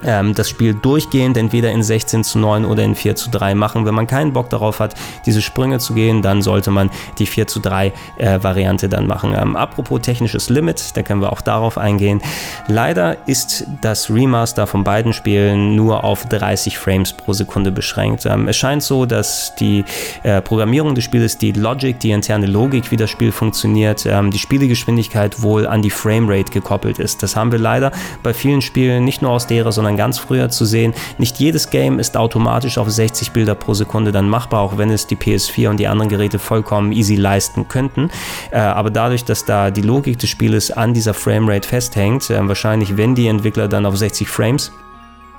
[0.04, 3.86] ähm, das Spiel durchgehend entweder in 16 zu 9 oder in 4 zu 3 machen.
[3.86, 4.94] Wenn man keinen Bock darauf hat,
[5.26, 9.34] diese Sprünge zu gehen, dann sollte man die 4 zu 3 äh, Variante dann machen.
[9.36, 12.22] Ähm, apropos technisches Limit, da können wir auch darauf eingehen.
[12.68, 18.26] Leider ist das Remaster von beiden Spielen nur auf 30 Frames pro Sekunde beschränkt.
[18.26, 19.84] Ähm, es scheint so, dass die
[20.22, 24.38] äh, Programmierung des Spiels, die Logic, die interne Logik, wie das Spiel funktioniert, ähm, die
[24.38, 27.22] Spielegeschwindigkeit wohl an die Framerate gekoppelt ist.
[27.22, 30.48] Das haben wir leider bei vielen Spielen nicht nur aus derer, sondern sondern ganz früher
[30.48, 30.94] zu sehen.
[31.18, 35.06] Nicht jedes Game ist automatisch auf 60 Bilder pro Sekunde dann machbar, auch wenn es
[35.06, 38.10] die PS4 und die anderen Geräte vollkommen easy leisten könnten.
[38.50, 42.96] Äh, aber dadurch, dass da die Logik des Spieles an dieser Framerate festhängt, äh, wahrscheinlich
[42.96, 44.72] wenn die Entwickler dann auf 60 Frames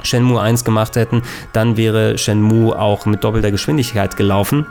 [0.03, 1.21] Shenmue 1 gemacht hätten,
[1.53, 4.65] dann wäre Shenmue auch mit doppelter Geschwindigkeit gelaufen.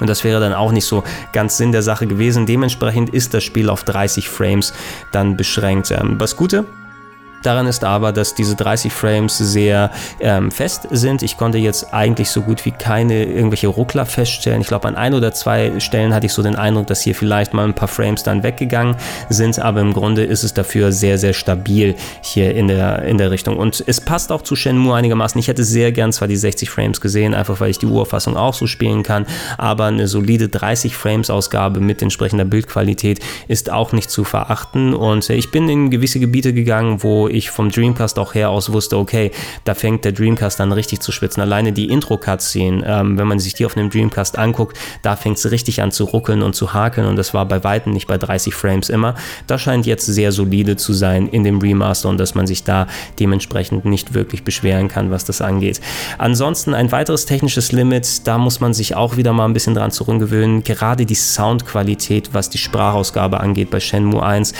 [0.00, 2.46] Und das wäre dann auch nicht so ganz Sinn der Sache gewesen.
[2.46, 4.72] Dementsprechend ist das Spiel auf 30 Frames
[5.12, 5.90] dann beschränkt.
[5.90, 6.64] Ähm, was Gute
[7.42, 11.22] Daran ist aber, dass diese 30 Frames sehr ähm, fest sind.
[11.22, 14.60] Ich konnte jetzt eigentlich so gut wie keine irgendwelche Ruckler feststellen.
[14.60, 17.54] Ich glaube, an ein oder zwei Stellen hatte ich so den Eindruck, dass hier vielleicht
[17.54, 18.96] mal ein paar Frames dann weggegangen
[19.28, 23.30] sind, aber im Grunde ist es dafür sehr, sehr stabil hier in der, in der
[23.30, 23.56] Richtung.
[23.56, 25.38] Und es passt auch zu Shenmue einigermaßen.
[25.38, 28.54] Ich hätte sehr gern zwar die 60 Frames gesehen, einfach weil ich die Urfassung auch
[28.54, 29.26] so spielen kann,
[29.58, 34.94] aber eine solide 30 Frames Ausgabe mit entsprechender Bildqualität ist auch nicht zu verachten.
[34.94, 38.96] Und ich bin in gewisse Gebiete gegangen, wo ich vom Dreamcast auch her aus wusste,
[38.96, 39.30] okay,
[39.64, 41.40] da fängt der Dreamcast dann richtig zu schwitzen.
[41.42, 45.50] Alleine die Intro-Cutscene, ähm, wenn man sich die auf einem Dreamcast anguckt, da fängt es
[45.50, 48.54] richtig an zu ruckeln und zu hakeln und das war bei Weitem nicht bei 30
[48.54, 49.14] Frames immer.
[49.46, 52.86] Das scheint jetzt sehr solide zu sein in dem Remaster und dass man sich da
[53.18, 55.80] dementsprechend nicht wirklich beschweren kann, was das angeht.
[56.18, 59.90] Ansonsten ein weiteres technisches Limit, da muss man sich auch wieder mal ein bisschen dran
[59.90, 60.64] zurückgewöhnen.
[60.64, 64.52] Gerade die Soundqualität, was die Sprachausgabe angeht bei Shenmue 1,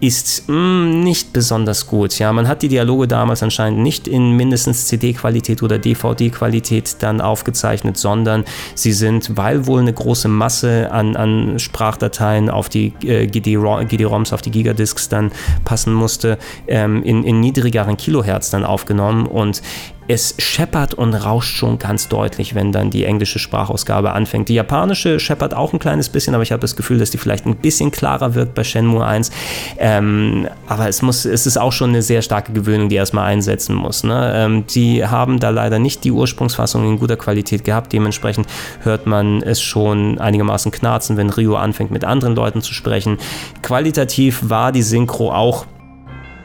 [0.00, 2.17] ist mh, mm, nicht besonders gut.
[2.18, 7.96] Ja, man hat die Dialoge damals anscheinend nicht in mindestens CD-Qualität oder DVD-Qualität dann aufgezeichnet,
[7.96, 14.32] sondern sie sind, weil wohl eine große Masse an, an Sprachdateien auf die äh, GD-ROMs,
[14.32, 15.32] auf die Gigadiscs dann
[15.64, 19.26] passen musste, ähm, in, in niedrigeren Kilohertz dann aufgenommen.
[19.26, 19.62] Und
[20.08, 24.48] es scheppert und rauscht schon ganz deutlich, wenn dann die englische Sprachausgabe anfängt.
[24.48, 27.44] Die japanische scheppert auch ein kleines bisschen, aber ich habe das Gefühl, dass die vielleicht
[27.44, 29.30] ein bisschen klarer wirkt bei Shenmue 1.
[29.78, 33.74] Ähm, aber es, muss, es ist auch schon eine sehr starke Gewöhnung, die erstmal einsetzen
[33.74, 34.02] muss.
[34.02, 34.32] Ne?
[34.34, 37.92] Ähm, die haben da leider nicht die Ursprungsfassung in guter Qualität gehabt.
[37.92, 38.46] Dementsprechend
[38.82, 43.18] hört man es schon einigermaßen knarzen, wenn Rio anfängt mit anderen Leuten zu sprechen.
[43.62, 45.66] Qualitativ war die Synchro auch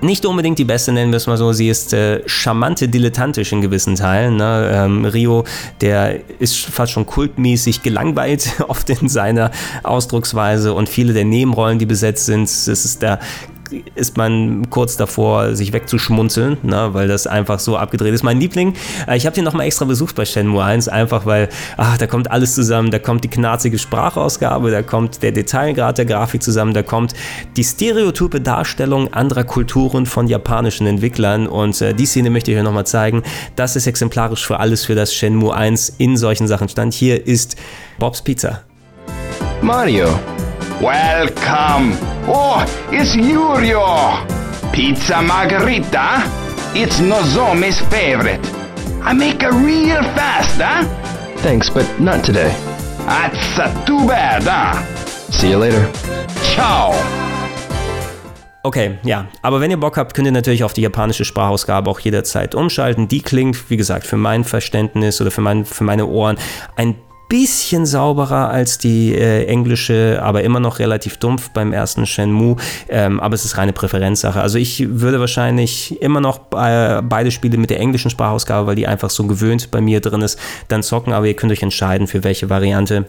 [0.04, 1.52] nicht unbedingt die beste, nennen wir es mal so.
[1.54, 4.36] Sie ist äh, charmante dilettantisch in gewissen Teilen.
[4.36, 4.72] Ne?
[4.74, 5.44] Ähm, Rio,
[5.82, 9.52] der ist fast schon kultmäßig gelangweilt, oft in seiner
[9.84, 13.20] Ausdrucksweise und viele der Nebenrollen, die besetzt sind, das ist der
[13.96, 18.24] ist man kurz davor, sich wegzuschmunzeln, ne, weil das einfach so abgedreht ist.
[18.24, 18.74] Mein Liebling,
[19.08, 22.32] äh, ich habe den nochmal extra besucht bei Shenmue 1, einfach weil, ach, da kommt
[22.32, 26.84] alles zusammen, da kommt die knarzige Sprachausgabe, da kommt der Detailgrad der Grafik zusammen, da
[26.84, 27.14] kommt
[27.58, 32.64] die stereotype Darstellung anderer Kulturen von japanischen Entwicklern und äh, die Szene möchte ich euch
[32.64, 33.24] nochmal zeigen.
[33.56, 36.94] Das ist exemplarisch für alles, für das Shenmue 1 in solchen Sachen stand.
[36.94, 37.56] Hier ist
[38.00, 38.64] Bob's Pizza.
[39.62, 40.08] Mario.
[40.82, 41.94] Welcome.
[42.28, 44.18] Oh, it's Yurio.
[44.74, 46.24] Pizza margarita?
[46.76, 48.42] It's Nozomi's favorite.
[49.02, 50.84] I make it real fast, huh?
[51.38, 52.50] Thanks, but not today.
[53.06, 54.74] That's uh, too bad, huh?
[55.32, 55.90] See you later.
[56.56, 56.94] Ciao.
[58.64, 62.00] Okay, ja, aber wenn ihr Bock habt, könnt ihr natürlich auf die japanische Sprachausgabe auch
[62.00, 63.10] jederzeit umschalten.
[63.10, 66.38] Die klingt, wie gesagt, für mein Verständnis oder für, mein, für meine Ohren
[66.78, 66.96] ein
[67.30, 72.58] bisschen sauberer als die äh, englische, aber immer noch relativ dumpf beim ersten Shenmue.
[72.90, 74.40] Ähm, aber es ist reine Präferenzsache.
[74.40, 78.88] Also ich würde wahrscheinlich immer noch äh, beide Spiele mit der englischen Sprachausgabe, weil die
[78.88, 81.14] einfach so gewöhnt bei mir drin ist, dann zocken.
[81.14, 83.06] Aber ihr könnt euch entscheiden, für welche Variante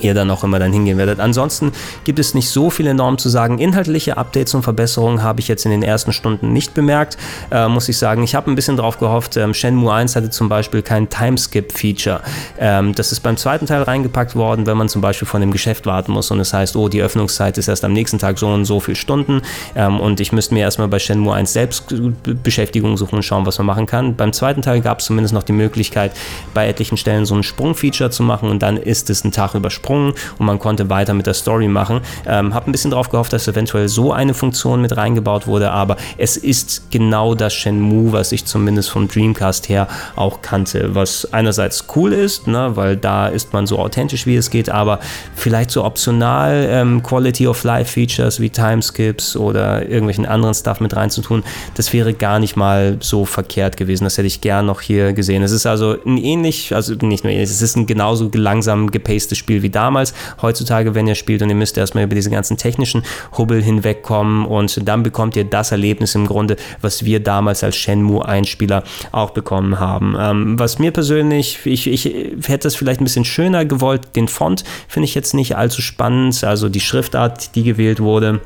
[0.00, 1.20] ihr dann auch immer dann hingehen werdet.
[1.20, 1.72] Ansonsten
[2.04, 3.58] gibt es nicht so viel enorm zu sagen.
[3.58, 7.16] Inhaltliche Updates und Verbesserungen habe ich jetzt in den ersten Stunden nicht bemerkt,
[7.50, 8.22] äh, muss ich sagen.
[8.22, 9.36] Ich habe ein bisschen drauf gehofft.
[9.36, 12.20] Ähm, Shenmue 1 hatte zum Beispiel kein Timeskip-Feature.
[12.58, 15.86] Ähm, das ist beim zweiten Teil reingepackt worden, wenn man zum Beispiel von dem Geschäft
[15.86, 18.64] warten muss und es heißt, oh, die Öffnungszeit ist erst am nächsten Tag so und
[18.64, 19.42] so viele Stunden
[19.74, 21.94] ähm, und ich müsste mir erstmal bei Shenmue 1 selbst
[22.42, 24.16] Beschäftigung suchen und schauen, was man machen kann.
[24.16, 26.12] Beim zweiten Teil gab es zumindest noch die Möglichkeit,
[26.52, 29.83] bei etlichen Stellen so ein Sprungfeature zu machen und dann ist es ein Tag übersprungen
[29.84, 32.00] übersprungen und man konnte weiter mit der Story machen.
[32.26, 35.96] Ähm, habe ein bisschen darauf gehofft, dass eventuell so eine Funktion mit reingebaut wurde, aber
[36.18, 41.86] es ist genau das Shenmue, was ich zumindest vom Dreamcast her auch kannte, was einerseits
[41.94, 45.00] cool ist, ne, weil da ist man so authentisch wie es geht, aber
[45.34, 50.96] vielleicht so optional ähm, Quality of Life Features wie Timeskips oder irgendwelchen anderen Stuff mit
[50.96, 51.42] reinzutun,
[51.74, 54.04] das wäre gar nicht mal so verkehrt gewesen.
[54.04, 55.42] Das hätte ich gern noch hier gesehen.
[55.42, 59.36] Es ist also ein ähnlich, also nicht nur ähnlich, es ist ein genauso langsam gepaced
[59.36, 60.14] Spiel wie damals.
[60.42, 63.02] Heutzutage, wenn ihr spielt und ihr müsst erstmal über diese ganzen technischen
[63.36, 68.84] Hubbel hinwegkommen und dann bekommt ihr das Erlebnis im Grunde, was wir damals als Shenmue-Einspieler
[69.12, 70.16] auch bekommen haben.
[70.18, 72.04] Ähm, was mir persönlich, ich, ich
[72.46, 74.16] hätte es vielleicht ein bisschen schöner gewollt.
[74.16, 78.40] Den Font finde ich jetzt nicht allzu spannend, also die Schriftart, die gewählt wurde.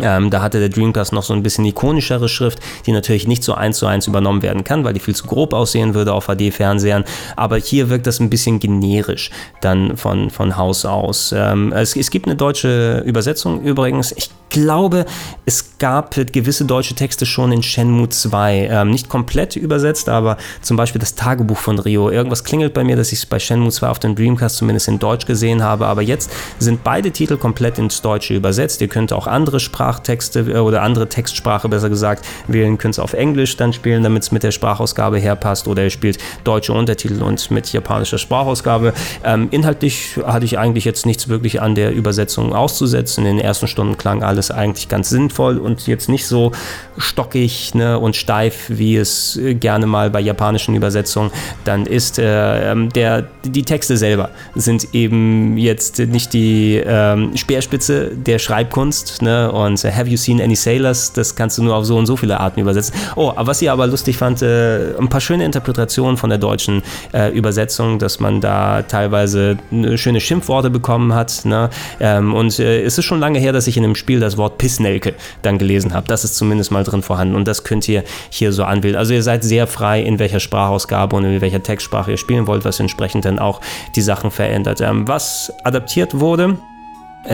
[0.00, 3.54] Ähm, da hatte der Dreamcast noch so ein bisschen ikonischere Schrift, die natürlich nicht so
[3.54, 7.04] eins zu eins übernommen werden kann, weil die viel zu grob aussehen würde auf HD-Fernsehern.
[7.36, 9.30] Aber hier wirkt das ein bisschen generisch
[9.60, 11.34] dann von, von Haus aus.
[11.36, 14.12] Ähm, es, es gibt eine deutsche Übersetzung übrigens.
[14.12, 15.04] Ich glaube,
[15.44, 18.68] es gab gewisse deutsche Texte schon in Shenmue 2.
[18.70, 22.10] Ähm, nicht komplett übersetzt, aber zum Beispiel das Tagebuch von Rio.
[22.10, 24.98] Irgendwas klingelt bei mir, dass ich es bei Shenmue 2 auf dem Dreamcast zumindest in
[24.98, 25.86] Deutsch gesehen habe.
[25.86, 28.80] Aber jetzt sind beide Titel komplett ins Deutsche übersetzt.
[28.80, 33.02] Ihr könnt auch andere Sprachen Sprachtexte äh, oder andere Textsprache besser gesagt wählen, könnt ihr
[33.02, 37.22] auf Englisch dann spielen, damit es mit der Sprachausgabe herpasst oder ihr spielt deutsche Untertitel
[37.22, 38.92] und mit japanischer Sprachausgabe.
[39.24, 43.24] Ähm, inhaltlich hatte ich eigentlich jetzt nichts wirklich an der Übersetzung auszusetzen.
[43.24, 46.52] In den ersten Stunden klang alles eigentlich ganz sinnvoll und jetzt nicht so
[46.98, 51.30] stockig ne, und steif, wie es gerne mal bei japanischen Übersetzungen
[51.64, 52.18] dann ist.
[52.18, 59.22] Äh, ähm, der, die Texte selber sind eben jetzt nicht die ähm, Speerspitze der Schreibkunst.
[59.22, 59.50] Ne?
[59.50, 61.12] Und uh, Have you seen any sailors?
[61.12, 62.94] Das kannst du nur auf so und so viele Arten übersetzen.
[63.16, 67.30] Oh, was ich aber lustig fand, äh, ein paar schöne Interpretationen von der deutschen äh,
[67.32, 69.56] Übersetzung, dass man da teilweise
[69.96, 71.44] schöne Schimpfworte bekommen hat.
[71.44, 71.70] Ne?
[72.00, 74.58] Ähm, und äh, es ist schon lange her, dass ich in einem Spiel das Wort
[74.58, 76.06] Pissnelke dann gelesen habe.
[76.06, 78.96] Das ist zumindest mal drin vorhanden und das könnt ihr hier so anwählen.
[78.96, 82.64] Also ihr seid sehr frei, in welcher Sprachausgabe und in welcher Textsprache ihr spielen wollt,
[82.64, 83.60] was entsprechend dann auch
[83.96, 84.80] die Sachen verändert.
[84.80, 86.67] Ähm, was adaptiert wurde, äh,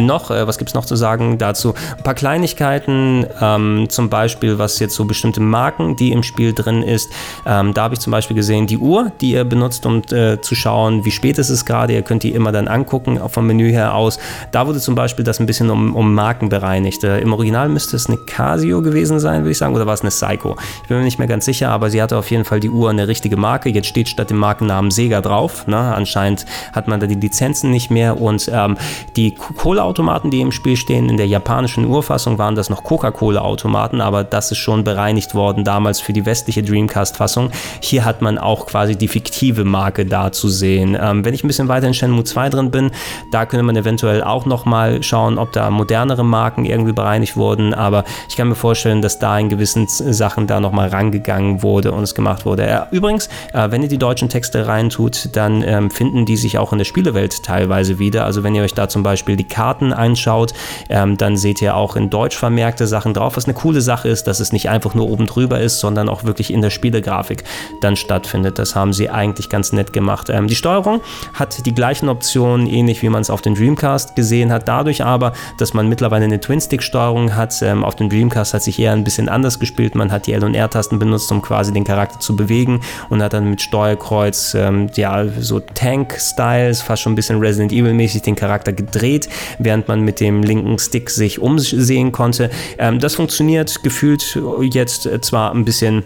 [0.01, 1.75] noch, äh, was gibt es noch zu sagen dazu?
[1.97, 6.83] Ein paar Kleinigkeiten, ähm, zum Beispiel, was jetzt so bestimmte Marken, die im Spiel drin
[6.83, 7.11] ist.
[7.47, 10.55] Ähm, da habe ich zum Beispiel gesehen, die Uhr, die ihr benutzt, um äh, zu
[10.55, 11.93] schauen, wie spät ist es gerade.
[11.93, 14.19] Ihr könnt die immer dann angucken, vom Menü her aus.
[14.53, 17.05] Da wurde zum Beispiel das ein bisschen um, um Marken bereinigt.
[17.05, 20.01] Äh, Im Original müsste es eine Casio gewesen sein, würde ich sagen, oder war es
[20.01, 20.57] eine Psycho?
[20.83, 22.91] Ich bin mir nicht mehr ganz sicher, aber sie hatte auf jeden Fall die Uhr
[22.91, 23.69] eine richtige Marke.
[23.69, 25.67] Jetzt steht statt dem Markennamen Sega drauf.
[25.67, 25.77] Ne?
[25.77, 28.77] Anscheinend hat man da die Lizenzen nicht mehr und ähm,
[29.17, 31.11] die Cola Cola-Automaten, die im Spiel stehen.
[31.11, 36.01] In der japanischen Urfassung waren das noch Coca-Cola-Automaten, aber das ist schon bereinigt worden damals
[36.01, 37.51] für die westliche Dreamcast-Fassung.
[37.81, 40.97] Hier hat man auch quasi die fiktive Marke da zu sehen.
[41.01, 42.91] Ähm, wenn ich ein bisschen weiter in Shenmue 2 drin bin,
[43.31, 48.05] da könnte man eventuell auch nochmal schauen, ob da modernere Marken irgendwie bereinigt wurden, aber
[48.29, 52.15] ich kann mir vorstellen, dass da in gewissen Sachen da nochmal rangegangen wurde und es
[52.15, 52.67] gemacht wurde.
[52.67, 56.73] Äh, übrigens, äh, wenn ihr die deutschen Texte reintut, dann ähm, finden die sich auch
[56.73, 58.25] in der Spielewelt teilweise wieder.
[58.25, 60.53] Also wenn ihr euch da zum Beispiel die Karten Karten einschaut,
[60.89, 64.25] ähm, dann seht ihr auch in Deutsch vermerkte Sachen drauf, was eine coole Sache ist,
[64.29, 67.43] dass es nicht einfach nur oben drüber ist, sondern auch wirklich in der Spielegrafik
[67.81, 68.59] dann stattfindet.
[68.61, 70.31] Das haben sie eigentlich ganz nett gemacht.
[70.31, 71.01] Ähm, die Steuerung
[71.33, 75.33] hat die gleichen Optionen, ähnlich wie man es auf dem Dreamcast gesehen hat, dadurch aber,
[75.59, 77.61] dass man mittlerweile eine Twin-Stick-Steuerung hat.
[77.63, 79.97] Ähm, auf dem Dreamcast hat sich eher ein bisschen anders gespielt.
[79.97, 83.33] Man hat die L- und R-Tasten benutzt, um quasi den Charakter zu bewegen und hat
[83.33, 88.73] dann mit Steuerkreuz, ähm, ja, so Tank-Styles, fast schon ein bisschen Resident Evil-mäßig den Charakter
[88.73, 92.51] gedreht, während man mit dem linken Stick sich umsehen konnte.
[92.79, 96.05] Ähm, das funktioniert gefühlt jetzt zwar ein bisschen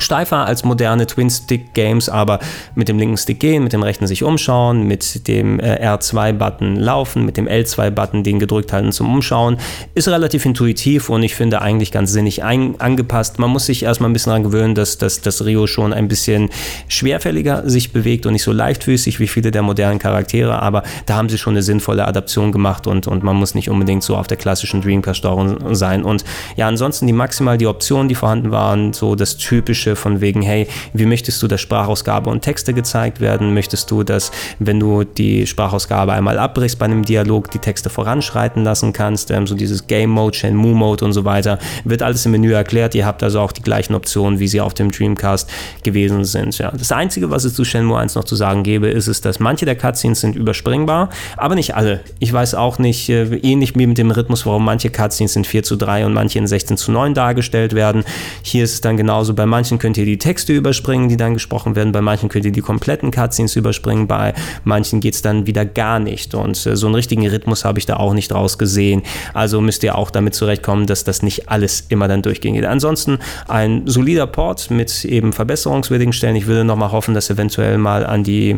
[0.00, 2.38] steifer als moderne Twin-Stick-Games, aber
[2.74, 7.24] mit dem linken Stick gehen, mit dem rechten sich umschauen, mit dem äh, R2-Button laufen,
[7.24, 9.58] mit dem L2-Button den gedrückt halten zum Umschauen,
[9.94, 13.38] ist relativ intuitiv und ich finde eigentlich ganz sinnig angepasst.
[13.38, 16.50] Man muss sich erstmal ein bisschen daran gewöhnen, dass, dass das Rio schon ein bisschen
[16.88, 21.28] schwerfälliger sich bewegt und nicht so leichtfüßig wie viele der modernen Charaktere, aber da haben
[21.28, 24.36] sie schon eine sinnvolle Adaption gemacht und, und man muss nicht unbedingt so auf der
[24.36, 26.04] klassischen Dreamcast-Steuerung sein.
[26.04, 26.24] Und
[26.56, 30.42] ja, ansonsten die maximal die Optionen, die vorhanden waren, so das typische Wünsche von wegen,
[30.42, 33.54] hey, wie möchtest du, dass Sprachausgabe und Texte gezeigt werden?
[33.54, 38.64] Möchtest du, dass, wenn du die Sprachausgabe einmal abbrichst bei einem Dialog, die Texte voranschreiten
[38.64, 39.30] lassen kannst?
[39.30, 41.58] Ähm, so dieses Game Mode, Shenmue Mode und so weiter.
[41.84, 42.94] Wird alles im Menü erklärt.
[42.94, 45.50] Ihr habt also auch die gleichen Optionen, wie sie auf dem Dreamcast
[45.82, 46.58] gewesen sind.
[46.58, 46.70] Ja.
[46.70, 49.64] Das Einzige, was es zu Shenmue 1 noch zu sagen gäbe, ist es, dass manche
[49.64, 52.00] der Cutscenes sind überspringbar, aber nicht alle.
[52.18, 55.62] Ich weiß auch nicht, äh, ähnlich wie mit dem Rhythmus, warum manche Cutscenes in 4
[55.62, 58.04] zu 3 und manche in 16 zu 9 dargestellt werden.
[58.42, 61.34] Hier ist es dann genauso bei manchen manchen könnt ihr die Texte überspringen, die dann
[61.34, 65.46] gesprochen werden, bei manchen könnt ihr die kompletten Cutscenes überspringen, bei manchen geht es dann
[65.46, 66.34] wieder gar nicht.
[66.34, 69.02] Und äh, so einen richtigen Rhythmus habe ich da auch nicht raus gesehen.
[69.34, 73.86] Also müsst ihr auch damit zurechtkommen, dass das nicht alles immer dann durchgehen Ansonsten ein
[73.86, 76.34] solider Port mit eben verbesserungswürdigen Stellen.
[76.34, 78.56] Ich würde nochmal hoffen, dass eventuell mal an die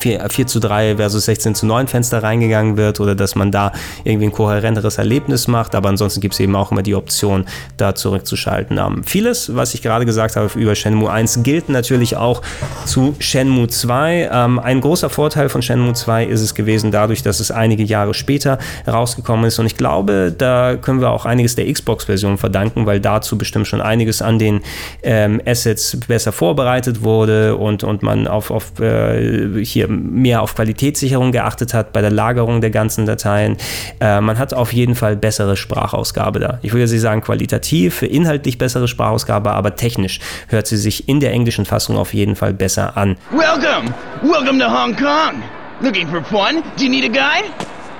[0.00, 3.72] 4, 4 zu 3 versus 16 zu 9 Fenster reingegangen wird oder dass man da
[4.04, 5.74] irgendwie ein kohärenteres Erlebnis macht.
[5.74, 7.44] Aber ansonsten gibt es eben auch immer die Option,
[7.76, 8.78] da zurückzuschalten.
[8.78, 12.42] Ähm, vieles, was ich gerade gesagt habe über Shenmue 1, gilt natürlich auch
[12.86, 14.30] zu Shenmue 2.
[14.32, 18.14] Ähm, ein großer Vorteil von Shenmue 2 ist es gewesen, dadurch, dass es einige Jahre
[18.14, 19.58] später rausgekommen ist.
[19.58, 23.80] Und ich glaube, da können wir auch einiges der Xbox-Version verdanken, weil dazu bestimmt schon
[23.80, 24.62] einiges an den
[25.02, 31.32] ähm, Assets besser vorbereitet wurde und, und man auf, auf äh, hier mehr auf Qualitätssicherung
[31.32, 33.56] geachtet hat bei der Lagerung der ganzen Dateien.
[34.00, 36.58] Äh, man hat auf jeden Fall bessere Sprachausgabe da.
[36.62, 41.32] Ich würde jetzt sagen qualitativ, inhaltlich bessere Sprachausgabe, aber technisch hört sie sich in der
[41.32, 43.16] englischen Fassung auf jeden Fall besser an.
[43.30, 43.92] Welcome!
[44.22, 45.42] Welcome to Hong Kong!
[45.82, 46.62] Looking for fun?
[46.76, 47.50] Do you need a guide?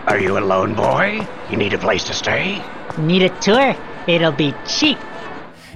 [0.06, 1.26] Are you a lone boy?
[1.50, 2.62] You need a place to stay?
[2.98, 3.74] Need a tour?
[4.06, 4.98] It'll be cheap.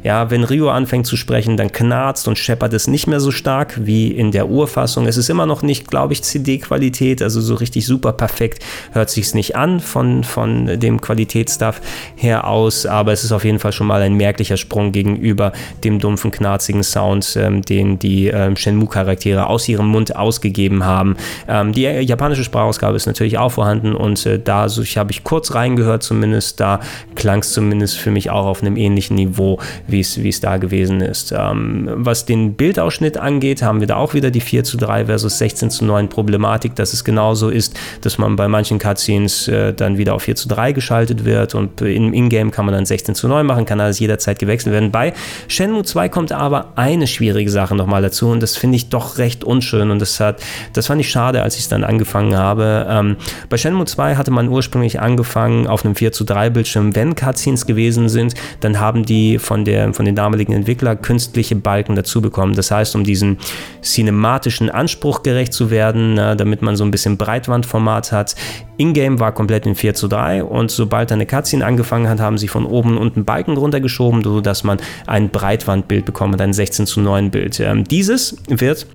[0.04, 3.86] Ja, wenn Rio anfängt zu sprechen, dann knarzt und scheppert es nicht mehr so stark
[3.86, 5.06] wie in der Urfassung.
[5.06, 8.62] Es ist immer noch nicht, glaube ich, CD-Qualität, also so richtig super perfekt
[8.92, 11.80] hört sich es nicht an von, von dem Qualitätsstuff
[12.16, 15.52] her aus, aber es ist auf jeden Fall schon mal ein merklicher Sprung gegenüber
[15.84, 21.16] dem dumpfen, knarzigen Sound, ähm, den die ähm, Shenmue-Charaktere aus ihrem Mund ausgegeben haben.
[21.48, 25.54] Ähm, die japanische Sprachausgabe ist natürlich auch vorhanden und äh, da so, habe ich kurz
[25.54, 26.80] reingehört zumindest, da
[27.14, 31.32] klang es zumindest für mich auch auf einem ähnlichen Niveau, wie es da gewesen ist.
[31.36, 35.38] Ähm, was den Bildausschnitt angeht, haben wir da auch wieder die 4 zu 3 versus
[35.38, 39.98] 16 zu 9 Problematik, dass es genauso ist, dass man bei manchen Cutscenes äh, dann
[39.98, 43.28] wieder auf 4 zu 3 geschaltet wird und im Ingame kann man dann 16 zu
[43.28, 44.90] 9 machen, kann alles jederzeit gewechselt werden.
[44.90, 45.12] Bei
[45.48, 49.44] Shenmue 2 kommt aber eine schwierige Sache nochmal dazu und das finde ich doch recht
[49.44, 50.42] unschön und das hat,
[50.72, 52.86] das fand ich schade, als ich es dann angefangen habe.
[52.88, 53.16] Ähm,
[53.48, 57.66] bei Shenmue 2 hatte man ursprünglich angefangen auf einem 4 zu 3 Bildschirm, wenn Cutscenes
[57.66, 62.54] gewesen sind, dann haben die von, der, von den damaligen Entwicklern künstliche Balken dazu bekommen.
[62.54, 63.38] Das heißt, um diesen
[63.82, 68.34] cinematischen Anspruch gerecht zu werden, na, damit man so ein bisschen Breitwandformat hat,
[68.76, 72.48] Ingame war komplett in 4 zu 3 und sobald eine Cutscene angefangen hat, haben sie
[72.48, 77.30] von oben und unten Balken runtergeschoben, sodass man ein Breitwandbild bekommt, ein 16 zu 9
[77.30, 77.60] Bild.
[77.60, 78.86] Ähm, dieses wird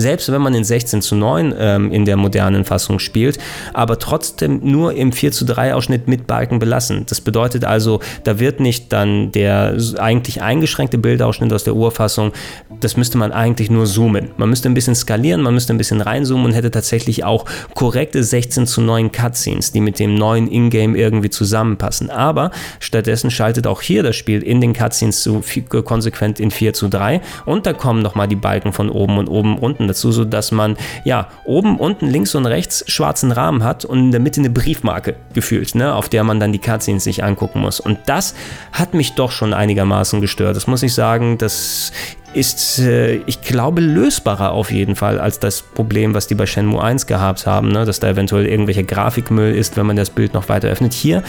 [0.00, 3.38] selbst wenn man in 16 zu 9 ähm, in der modernen Fassung spielt,
[3.72, 7.04] aber trotzdem nur im 4 zu 3 Ausschnitt mit Balken belassen.
[7.08, 12.32] Das bedeutet also, da wird nicht dann der eigentlich eingeschränkte Bildausschnitt aus der Urfassung,
[12.80, 14.30] das müsste man eigentlich nur zoomen.
[14.36, 17.44] Man müsste ein bisschen skalieren, man müsste ein bisschen reinzoomen und hätte tatsächlich auch
[17.74, 22.10] korrekte 16 zu 9 Cutscenes, die mit dem neuen Ingame irgendwie zusammenpassen.
[22.10, 25.42] Aber stattdessen schaltet auch hier das Spiel in den Cutscenes zu,
[25.84, 29.58] konsequent in 4 zu 3 und da kommen nochmal die Balken von oben und oben
[29.58, 33.98] unten Seiten dazu, sodass man ja oben, unten, links und rechts schwarzen Rahmen hat und
[33.98, 37.60] in der Mitte eine Briefmarke gefühlt, ne, auf der man dann die Cutscenes sich angucken
[37.60, 37.80] muss.
[37.80, 38.34] Und das
[38.72, 40.56] hat mich doch schon einigermaßen gestört.
[40.56, 41.92] Das muss ich sagen, das
[42.34, 46.82] ist, äh, ich glaube, lösbarer auf jeden Fall als das Problem, was die bei Shenmue
[46.82, 47.84] 1 gehabt haben, ne?
[47.84, 50.92] dass da eventuell irgendwelcher Grafikmüll ist, wenn man das Bild noch weiter öffnet.
[50.92, 51.22] Hier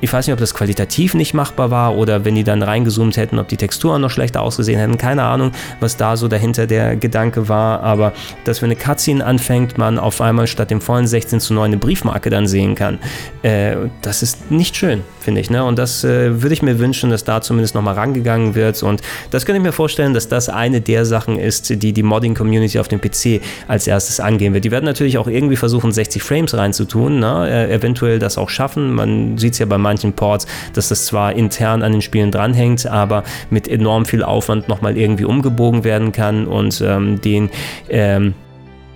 [0.00, 3.38] ich weiß nicht, ob das qualitativ nicht machbar war oder wenn die dann reingezoomt hätten,
[3.38, 4.98] ob die Texturen noch schlechter ausgesehen hätten.
[4.98, 7.80] Keine Ahnung, was da so dahinter der Gedanke war.
[7.80, 8.12] Aber
[8.44, 11.76] dass wenn eine Cutscene anfängt, man auf einmal statt dem vollen 16 zu 9 eine
[11.78, 12.98] Briefmarke dann sehen kann,
[13.42, 15.50] äh, das ist nicht schön, finde ich.
[15.50, 15.64] Ne?
[15.64, 18.80] Und das äh, würde ich mir wünschen, dass da zumindest nochmal rangegangen wird.
[18.84, 19.02] Und
[19.32, 22.86] das könnte ich mir vorstellen, dass das eine der Sachen ist, die die Modding-Community auf
[22.86, 24.64] dem PC als erstes angehen wird.
[24.64, 27.48] Die werden natürlich auch irgendwie versuchen, 60 Frames reinzutun, ne?
[27.50, 28.94] äh, eventuell das auch schaffen.
[28.94, 32.86] Man sieht es ja beim manchen Ports, dass das zwar intern an den Spielen dranhängt,
[32.86, 37.50] aber mit enorm viel Aufwand nochmal irgendwie umgebogen werden kann und ähm, den
[37.88, 38.34] ähm,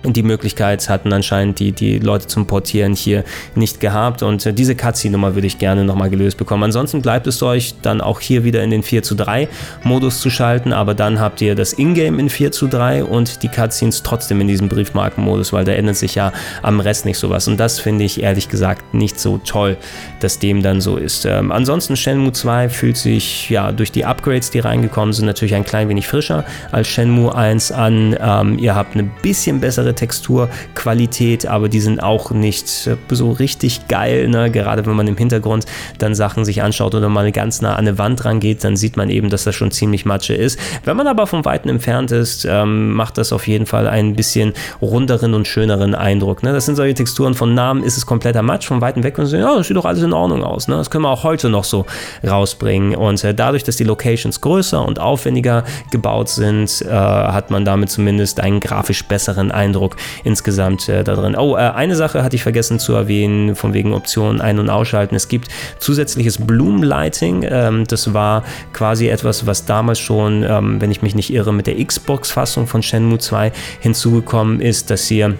[0.03, 3.23] die Möglichkeit hatten anscheinend die, die Leute zum Portieren hier
[3.55, 6.63] nicht gehabt und äh, diese Cutscene-Nummer würde ich gerne nochmal gelöst bekommen.
[6.63, 9.47] Ansonsten bleibt es euch dann auch hier wieder in den 4 zu 3
[9.83, 13.47] Modus zu schalten, aber dann habt ihr das Ingame in 4 zu 3 und die
[13.47, 17.57] Cutscenes trotzdem in diesem Briefmarkenmodus, weil da ändert sich ja am Rest nicht sowas und
[17.57, 19.77] das finde ich ehrlich gesagt nicht so toll,
[20.19, 21.25] dass dem dann so ist.
[21.25, 25.63] Ähm, ansonsten Shenmue 2 fühlt sich ja durch die Upgrades, die reingekommen sind, natürlich ein
[25.63, 28.15] klein wenig frischer als Shenmue 1 an.
[28.19, 33.87] Ähm, ihr habt eine bisschen bessere bessere Texturqualität, aber die sind auch nicht so richtig
[33.87, 34.27] geil.
[34.27, 34.51] Ne?
[34.51, 35.65] Gerade wenn man im Hintergrund
[35.97, 39.09] dann Sachen sich anschaut oder mal ganz nah an eine Wand rangeht, dann sieht man
[39.09, 40.59] eben, dass das schon ziemlich Matsche ist.
[40.83, 44.53] Wenn man aber vom Weiten entfernt ist, ähm, macht das auf jeden Fall einen bisschen
[44.81, 46.43] runderen und schöneren Eindruck.
[46.43, 46.53] Ne?
[46.53, 48.67] Das sind solche Texturen von Namen, ist es kompletter Matsch.
[48.67, 50.67] Von Weitem weg und so, ja, das sieht doch alles in Ordnung aus.
[50.67, 50.75] Ne?
[50.75, 51.85] Das können wir auch heute noch so
[52.25, 52.95] rausbringen.
[52.95, 57.89] Und äh, dadurch, dass die Locations größer und aufwendiger gebaut sind, äh, hat man damit
[57.89, 61.35] zumindest einen grafisch besseren Eindruck Eindruck insgesamt äh, da drin.
[61.35, 65.15] Oh, äh, eine Sache hatte ich vergessen zu erwähnen, von wegen Optionen ein- und ausschalten.
[65.15, 65.47] Es gibt
[65.79, 67.45] zusätzliches Bloom Lighting.
[67.49, 71.67] Ähm, das war quasi etwas, was damals schon, ähm, wenn ich mich nicht irre, mit
[71.67, 75.35] der Xbox-Fassung von Shenmue 2 hinzugekommen ist, dass ihr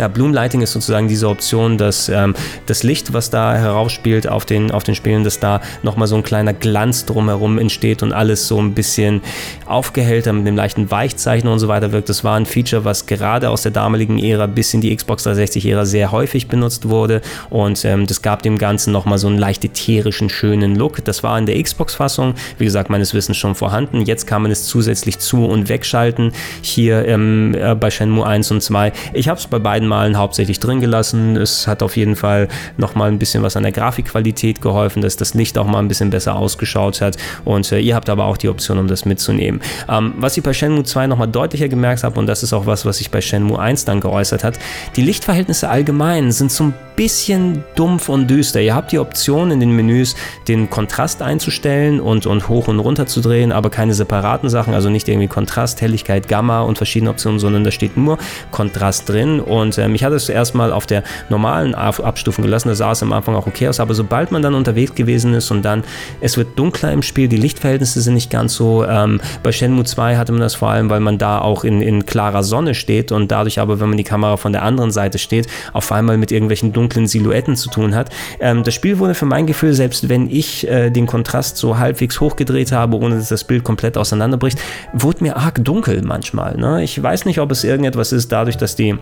[0.00, 2.34] ja, Bloom Lighting ist sozusagen diese Option, dass ähm,
[2.64, 6.22] das Licht, was da heraufspielt auf den, auf den Spielen, dass da nochmal so ein
[6.22, 9.20] kleiner Glanz drumherum entsteht und alles so ein bisschen
[9.66, 12.08] aufgehellter mit dem leichten Weichzeichen und so weiter wirkt.
[12.08, 15.84] Das war ein Feature, was gerade aus der damaligen Ära bis in die Xbox 360-Ära
[15.84, 17.20] sehr häufig benutzt wurde
[17.50, 21.04] und ähm, das gab dem Ganzen nochmal so einen leicht ätherischen, schönen Look.
[21.04, 24.00] Das war in der Xbox-Fassung, wie gesagt, meines Wissens schon vorhanden.
[24.00, 26.32] Jetzt kann man es zusätzlich zu- und wegschalten,
[26.62, 28.92] hier ähm, äh, bei Shenmue 1 und 2.
[29.12, 31.36] Ich habe es bei beiden Anmalen hauptsächlich drin gelassen.
[31.36, 35.34] Es hat auf jeden Fall nochmal ein bisschen was an der Grafikqualität geholfen, dass das
[35.34, 37.16] Licht auch mal ein bisschen besser ausgeschaut hat.
[37.44, 39.60] Und äh, ihr habt aber auch die Option, um das mitzunehmen.
[39.88, 42.86] Ähm, was ich bei Shenmue 2 nochmal deutlicher gemerkt habe, und das ist auch was,
[42.86, 44.58] was sich bei Shenmue 1 dann geäußert hat,
[44.94, 48.60] die Lichtverhältnisse allgemein sind so ein bisschen dumpf und düster.
[48.60, 50.14] Ihr habt die Option in den Menüs,
[50.48, 54.90] den Kontrast einzustellen und, und hoch und runter zu drehen, aber keine separaten Sachen, also
[54.90, 58.18] nicht irgendwie Kontrast, Helligkeit, Gamma und verschiedene Optionen, sondern da steht nur
[58.50, 59.40] Kontrast drin.
[59.40, 63.12] Und ähm, ich hatte es erstmal auf der normalen Abstufung gelassen, da sah es am
[63.12, 65.84] Anfang auch okay aus, aber sobald man dann unterwegs gewesen ist und dann,
[66.20, 68.84] es wird dunkler im Spiel, die Lichtverhältnisse sind nicht ganz so.
[68.84, 72.06] Ähm, bei Shenmue 2 hatte man das vor allem, weil man da auch in, in
[72.06, 75.46] klarer Sonne steht und dadurch aber, wenn man die Kamera von der anderen Seite steht,
[75.72, 78.10] auf einmal mit irgendwelchen dunklen Silhouetten zu tun hat.
[78.40, 82.20] Ähm, das Spiel wurde für mein Gefühl, selbst wenn ich äh, den Kontrast so halbwegs
[82.20, 84.58] hochgedreht habe, ohne dass das Bild komplett auseinanderbricht,
[84.92, 86.56] wurde mir arg dunkel manchmal.
[86.56, 86.82] Ne?
[86.82, 88.98] Ich weiß nicht, ob es irgendetwas ist, dadurch, dass die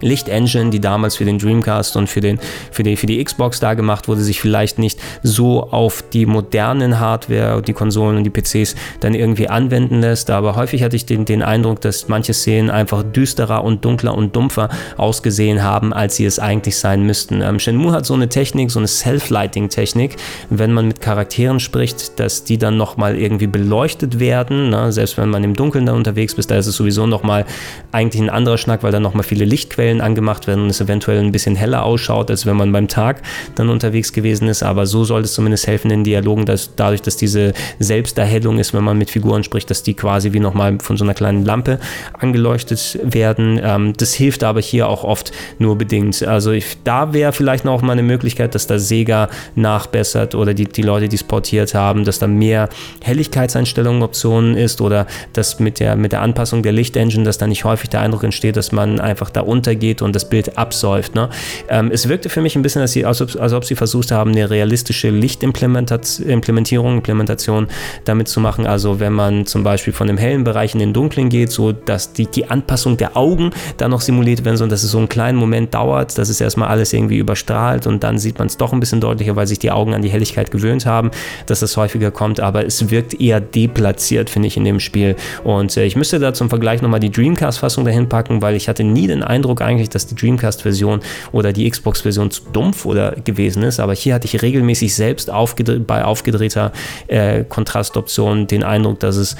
[0.00, 2.38] Lichtengine, die damals für den Dreamcast und für, den,
[2.70, 7.00] für, die, für die Xbox da gemacht wurde, sich vielleicht nicht so auf die modernen
[7.00, 10.30] Hardware, die Konsolen und die PCs dann irgendwie anwenden lässt.
[10.30, 14.34] Aber häufig hatte ich den, den Eindruck, dass manche Szenen einfach düsterer und dunkler und
[14.36, 17.42] dumpfer ausgesehen haben, als sie es eigentlich sein müssten.
[17.42, 20.16] Ähm, Shenmue hat so eine Technik, so eine Self-Lighting-Technik,
[20.50, 24.70] wenn man mit Charakteren spricht, dass die dann nochmal irgendwie beleuchtet werden.
[24.70, 24.92] Ne?
[24.92, 27.44] Selbst wenn man im Dunkeln da unterwegs ist, da ist es sowieso nochmal
[27.92, 31.18] eigentlich ein anderer Schnack, weil da nochmal viele Lichtquellen Lichtquellen angemacht werden und es eventuell
[31.18, 33.22] ein bisschen heller ausschaut, als wenn man beim Tag
[33.54, 34.62] dann unterwegs gewesen ist.
[34.62, 38.84] Aber so soll es zumindest helfen in Dialogen, dass dadurch, dass diese Selbsterhellung ist, wenn
[38.84, 41.78] man mit Figuren spricht, dass die quasi wie nochmal von so einer kleinen Lampe
[42.18, 43.60] angeleuchtet werden.
[43.62, 46.22] Ähm, das hilft aber hier auch oft nur bedingt.
[46.22, 50.66] Also ich, da wäre vielleicht noch mal eine Möglichkeit, dass da Sega nachbessert oder die,
[50.66, 52.68] die Leute, die es portiert haben, dass da mehr
[53.02, 57.64] Helligkeitseinstellungen Optionen ist oder dass mit der, mit der Anpassung der Lichtengine, dass da nicht
[57.64, 61.14] häufig der Eindruck entsteht, dass man einfach da unter geht und das Bild absäuft.
[61.14, 61.28] Ne?
[61.68, 64.10] Ähm, es wirkte für mich ein bisschen, als, sie, als, ob, als ob sie versucht
[64.10, 67.68] haben, eine realistische Lichtimplementierung, Implementation
[68.04, 68.66] damit zu machen.
[68.66, 72.12] Also wenn man zum Beispiel von dem hellen Bereich in den dunklen geht, so dass
[72.12, 75.38] die, die Anpassung der Augen da noch simuliert werden soll, dass es so einen kleinen
[75.38, 78.80] Moment dauert, dass es erstmal alles irgendwie überstrahlt und dann sieht man es doch ein
[78.80, 81.10] bisschen deutlicher, weil sich die Augen an die Helligkeit gewöhnt haben,
[81.46, 85.16] dass das häufiger kommt, aber es wirkt eher deplatziert, finde ich, in dem Spiel.
[85.44, 88.84] Und äh, ich müsste da zum Vergleich nochmal die Dreamcast-Fassung dahin packen, weil ich hatte
[88.84, 91.00] nie den Eindruck, eigentlich, dass die Dreamcast-Version
[91.32, 95.86] oder die Xbox-Version zu dumpf oder gewesen ist, aber hier hatte ich regelmäßig selbst aufgedreht,
[95.86, 96.72] bei aufgedrehter
[97.06, 99.36] äh, Kontrastoption den Eindruck, dass es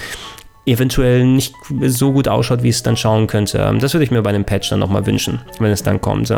[0.67, 3.59] eventuell nicht so gut ausschaut, wie es dann schauen könnte.
[3.59, 6.31] Ähm, das würde ich mir bei einem Patch dann nochmal wünschen, wenn es dann kommt.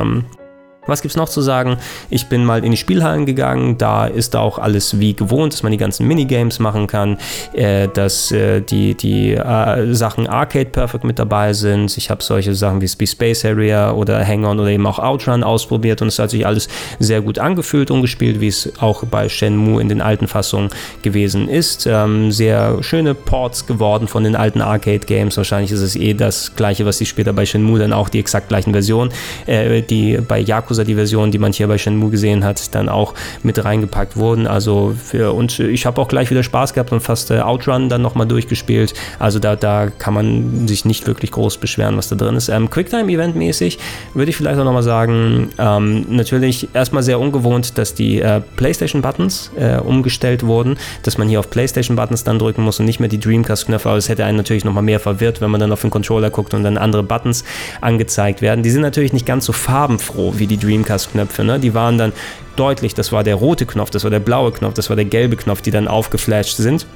[0.91, 1.77] Was gibt es noch zu sagen?
[2.11, 5.73] Ich bin mal in die Spielhallen gegangen, da ist auch alles wie gewohnt, dass man
[5.73, 7.17] die ganzen Minigames machen kann,
[7.53, 11.97] äh, dass äh, die, die äh, Sachen Arcade Perfect mit dabei sind.
[11.97, 16.09] Ich habe solche Sachen wie Space Area oder Hang-On oder eben auch Outrun ausprobiert und
[16.09, 16.69] es hat sich alles
[16.99, 20.71] sehr gut angefühlt und gespielt, wie es auch bei Shenmue in den alten Fassungen
[21.03, 21.87] gewesen ist.
[21.87, 25.37] Ähm, sehr schöne Ports geworden von den alten Arcade Games.
[25.37, 28.49] Wahrscheinlich ist es eh das gleiche, was sie später bei Shenmue dann auch die exakt
[28.49, 29.13] gleichen Versionen,
[29.47, 32.89] äh, die bei Yakuza Yakuza, die Version, die man hier bei Shenmue gesehen hat, dann
[32.89, 34.47] auch mit reingepackt wurden.
[34.47, 38.03] Also für, und ich habe auch gleich wieder Spaß gehabt und fast äh, Outrun dann
[38.03, 38.95] nochmal durchgespielt.
[39.19, 42.49] Also da, da kann man sich nicht wirklich groß beschweren, was da drin ist.
[42.49, 43.79] Ähm, Quicktime-Event mäßig
[44.15, 49.53] würde ich vielleicht auch nochmal sagen, ähm, natürlich erstmal sehr ungewohnt, dass die äh, PlayStation-Buttons
[49.57, 53.21] äh, umgestellt wurden, dass man hier auf PlayStation-Buttons dann drücken muss und nicht mehr die
[53.21, 56.31] Dreamcast-Knöpfe, aber es hätte einen natürlich nochmal mehr verwirrt, wenn man dann auf den Controller
[56.31, 57.45] guckt und dann andere Buttons
[57.81, 58.63] angezeigt werden.
[58.63, 61.45] Die sind natürlich nicht ganz so farbenfroh wie die Dreamcast-Knöpfe.
[61.45, 61.59] Ne?
[61.59, 62.13] Die waren dann
[62.57, 65.37] deutlich, das war der rote Knopf, das war der blaue Knopf, das war der gelbe
[65.37, 66.87] Knopf, die dann aufgeflasht sind.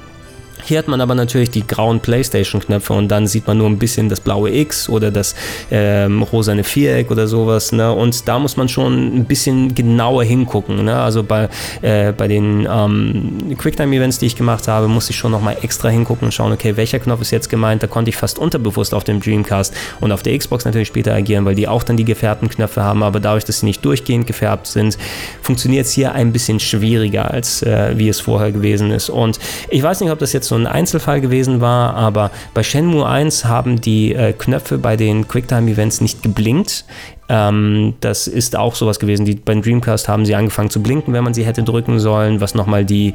[0.65, 4.09] Hier hat man aber natürlich die grauen PlayStation-Knöpfe und dann sieht man nur ein bisschen
[4.09, 5.35] das blaue X oder das
[5.69, 7.71] ähm, rosane Viereck oder sowas.
[7.71, 7.91] Ne?
[7.93, 10.83] Und da muss man schon ein bisschen genauer hingucken.
[10.85, 10.99] Ne?
[10.99, 11.49] Also bei,
[11.83, 16.25] äh, bei den ähm, Quicktime-Events, die ich gemacht habe, musste ich schon nochmal extra hingucken
[16.25, 17.83] und schauen, okay, welcher Knopf ist jetzt gemeint.
[17.83, 21.45] Da konnte ich fast unterbewusst auf dem Dreamcast und auf der Xbox natürlich später agieren,
[21.45, 23.03] weil die auch dann die gefärbten Knöpfe haben.
[23.03, 24.97] Aber dadurch, dass sie nicht durchgehend gefärbt sind,
[25.43, 29.11] funktioniert es hier ein bisschen schwieriger, als äh, wie es vorher gewesen ist.
[29.11, 29.37] Und
[29.69, 33.45] ich weiß nicht, ob das jetzt so ein Einzelfall gewesen war, aber bei Shenmue 1
[33.45, 36.85] haben die äh, Knöpfe bei den Quicktime-Events nicht geblinkt.
[37.27, 39.25] Ähm, das ist auch sowas gewesen.
[39.25, 42.55] Die, beim Dreamcast haben sie angefangen zu blinken, wenn man sie hätte drücken sollen, was
[42.55, 43.13] nochmal die,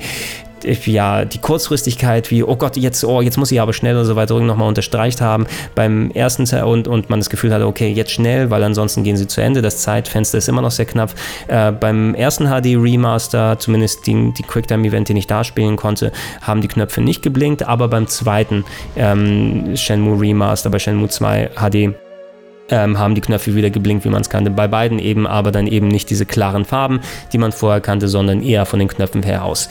[0.64, 4.16] ja, die Kurzfristigkeit, wie, oh Gott, jetzt, oh, jetzt muss ich aber schnell und so
[4.16, 8.12] weiter nochmal unterstreicht haben beim ersten Teil und, und man das Gefühl hatte, okay, jetzt
[8.12, 9.62] schnell, weil ansonsten gehen sie zu Ende.
[9.62, 11.14] Das Zeitfenster ist immer noch sehr knapp.
[11.48, 16.60] Äh, beim ersten HD Remaster, zumindest die, die Quicktime-Event, den ich da spielen konnte, haben
[16.60, 18.64] die Knöpfe nicht geblinkt, aber beim zweiten
[18.96, 21.94] ähm, Shenmue Remaster, bei Shenmue 2 HD,
[22.70, 24.50] ähm, haben die Knöpfe wieder geblinkt, wie man es kannte.
[24.50, 27.00] Bei beiden eben, aber dann eben nicht diese klaren Farben,
[27.32, 29.68] die man vorher kannte, sondern eher von den Knöpfen her aus.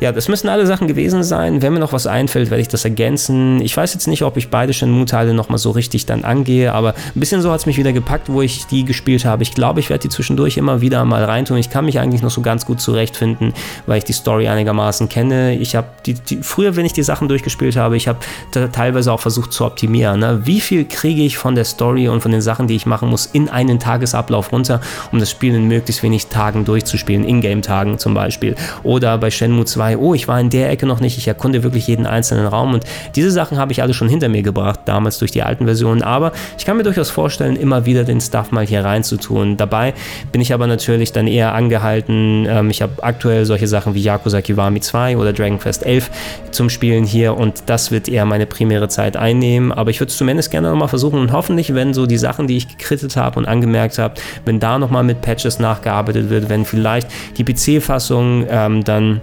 [0.00, 1.62] Ja, das müssen alle Sachen gewesen sein.
[1.62, 3.60] Wenn mir noch was einfällt, werde ich das ergänzen.
[3.62, 7.20] Ich weiß jetzt nicht, ob ich beide Shenmue-Teile nochmal so richtig dann angehe, aber ein
[7.20, 9.42] bisschen so hat es mich wieder gepackt, wo ich die gespielt habe.
[9.42, 11.58] Ich glaube, ich werde die zwischendurch immer wieder mal reintun.
[11.58, 13.54] Ich kann mich eigentlich noch so ganz gut zurechtfinden,
[13.86, 15.56] weil ich die Story einigermaßen kenne.
[15.56, 18.18] Ich habe die, die, früher, wenn ich die Sachen durchgespielt habe, ich habe
[18.72, 20.20] teilweise auch versucht zu optimieren.
[20.20, 20.40] Ne?
[20.44, 23.26] Wie viel kriege ich von der Story und von den Sachen, die ich machen muss,
[23.26, 24.80] in einen Tagesablauf runter,
[25.12, 28.54] um das Spiel in möglichst wenig Tagen durchzuspielen, Ingame-Tagen zum Beispiel.
[28.82, 31.86] Oder bei Shenmue 2, oh, ich war in der Ecke noch nicht, ich erkunde wirklich
[31.86, 32.84] jeden einzelnen Raum und
[33.14, 36.32] diese Sachen habe ich alle schon hinter mir gebracht, damals durch die alten Versionen, aber
[36.58, 39.56] ich kann mir durchaus vorstellen, immer wieder den Stuff mal hier reinzutun.
[39.56, 39.94] Dabei
[40.32, 44.40] bin ich aber natürlich dann eher angehalten, ähm, ich habe aktuell solche Sachen wie Yakuza
[44.40, 46.10] Kiwami 2 oder Dragon Quest 11
[46.50, 50.16] zum Spielen hier und das wird eher meine primäre Zeit einnehmen, aber ich würde es
[50.16, 53.46] zumindest gerne nochmal versuchen und hoffentlich, wenn so die Sachen, die ich gekrittet habe und
[53.46, 54.14] angemerkt habe,
[54.44, 57.08] wenn da nochmal mit Patches nachgearbeitet wird, wenn vielleicht
[57.38, 59.20] die PC-Fassung ähm, dann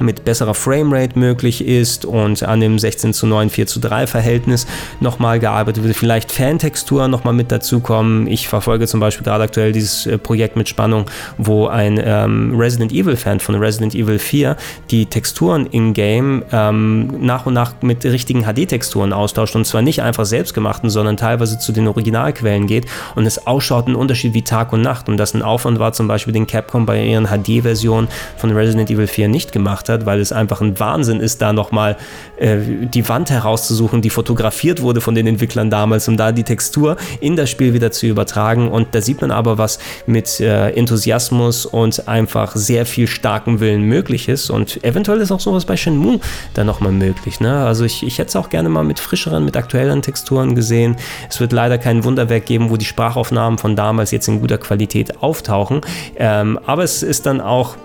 [0.00, 4.66] mit besserer Framerate möglich ist und an dem 16 zu 9, 4 zu 3 Verhältnis
[5.00, 5.96] nochmal gearbeitet wird.
[5.96, 8.26] Vielleicht Fantexturen nochmal mit dazukommen.
[8.26, 11.06] Ich verfolge zum Beispiel gerade aktuell dieses äh, Projekt mit Spannung,
[11.38, 14.56] wo ein ähm, Resident Evil Fan von Resident Evil 4
[14.90, 20.24] die Texturen in-game ähm, nach und nach mit richtigen HD-Texturen austauscht und zwar nicht einfach
[20.24, 24.82] selbstgemachten, sondern teilweise zu den Originalquellen geht und es ausschaut ein Unterschied wie Tag und
[24.82, 28.90] Nacht und das ein Aufwand war zum Beispiel den Capcom bei ihren HD-Versionen von Resident
[28.90, 31.96] Evil 4 nicht gemacht gemacht hat, weil es einfach ein Wahnsinn ist, da nochmal
[32.36, 32.58] äh,
[32.92, 37.36] die Wand herauszusuchen, die fotografiert wurde von den Entwicklern damals, um da die Textur in
[37.36, 38.68] das Spiel wieder zu übertragen.
[38.70, 43.82] Und da sieht man aber, was mit äh, Enthusiasmus und einfach sehr viel starkem Willen
[43.82, 44.50] möglich ist.
[44.50, 46.20] Und eventuell ist auch sowas bei Shenmue
[46.54, 47.40] dann nochmal möglich.
[47.40, 47.64] Ne?
[47.64, 50.96] Also ich, ich hätte es auch gerne mal mit frischeren, mit aktuelleren Texturen gesehen.
[51.28, 55.22] Es wird leider kein Wunderwerk geben, wo die Sprachaufnahmen von damals jetzt in guter Qualität
[55.22, 55.80] auftauchen.
[56.16, 57.76] Ähm, aber es ist dann auch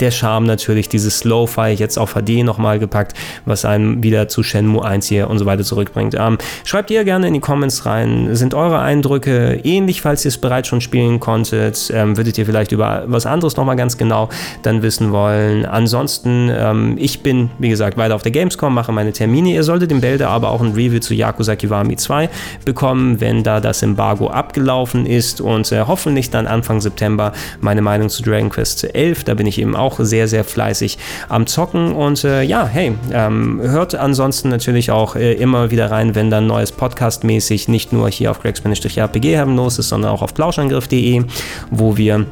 [0.00, 4.84] der Charme natürlich, dieses Slow-Fi jetzt auf HD nochmal gepackt, was einem wieder zu Shenmue
[4.84, 6.14] 1 hier und so weiter zurückbringt.
[6.18, 10.38] Ähm, schreibt ihr gerne in die Comments rein, sind eure Eindrücke ähnlich, falls ihr es
[10.38, 11.90] bereits schon spielen konntet?
[11.94, 14.28] Ähm, würdet ihr vielleicht über was anderes nochmal ganz genau
[14.62, 15.64] dann wissen wollen?
[15.66, 19.50] Ansonsten, ähm, ich bin, wie gesagt, weiter auf der Gamescom, mache meine Termine.
[19.50, 22.28] Ihr solltet im Bälde aber auch ein Review zu Yakuza Kiwami 2
[22.64, 28.08] bekommen, wenn da das Embargo abgelaufen ist und äh, hoffentlich dann Anfang September meine Meinung
[28.08, 29.24] zu Dragon Quest 11.
[29.24, 31.92] Da bin ich eben auch auch sehr, sehr fleißig am Zocken.
[31.92, 36.46] Und äh, ja, hey, ähm, hört ansonsten natürlich auch äh, immer wieder rein, wenn dann
[36.46, 38.40] neues Podcast-mäßig nicht nur hier auf
[39.38, 41.24] haben los ist, sondern auch auf plauschangriff.de,
[41.70, 42.26] wo wir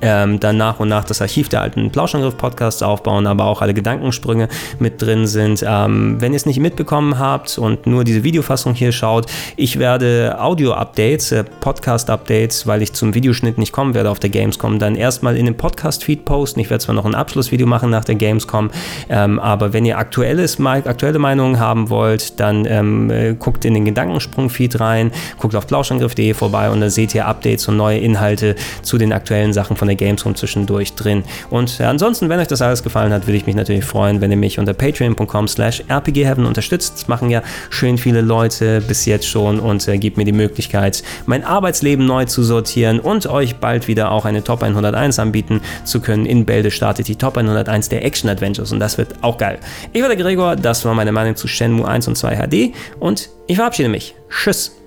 [0.00, 4.48] ähm, dann nach und nach das Archiv der alten Plauschangriff-Podcasts aufbauen, aber auch alle Gedankensprünge
[4.78, 5.64] mit drin sind.
[5.66, 9.26] Ähm, wenn ihr es nicht mitbekommen habt und nur diese Videofassung hier schaut,
[9.56, 14.78] ich werde Audio-Updates, äh, Podcast-Updates, weil ich zum Videoschnitt nicht kommen werde auf der Gamescom,
[14.78, 16.60] dann erstmal in den Podcast-Feed posten.
[16.60, 18.70] Ich werde zwar noch ein Abschlussvideo machen nach der Gamescom,
[19.08, 23.84] ähm, aber wenn ihr aktuelles, aktuelle Meinungen haben wollt, dann ähm, äh, guckt in den
[23.84, 28.98] Gedankensprung-Feed rein, guckt auf plauschangriff.de vorbei und dann seht ihr Updates und neue Inhalte zu
[28.98, 31.24] den aktuellen Sachen von der Gamescom zwischendurch drin.
[31.48, 34.36] Und ansonsten, wenn euch das alles gefallen hat, würde ich mich natürlich freuen, wenn ihr
[34.36, 36.94] mich unter patreon.com slash rpgheaven unterstützt.
[36.94, 41.02] Das machen ja schön viele Leute bis jetzt schon und äh, gibt mir die Möglichkeit,
[41.26, 46.00] mein Arbeitsleben neu zu sortieren und euch bald wieder auch eine Top 101 anbieten zu
[46.00, 46.26] können.
[46.26, 49.58] In Bälde startet die Top 101 der Action Adventures und das wird auch geil.
[49.94, 53.30] Ich war der Gregor, das war meine Meinung zu Shenmue 1 und 2 HD und
[53.46, 54.14] ich verabschiede mich.
[54.28, 54.78] Tschüss.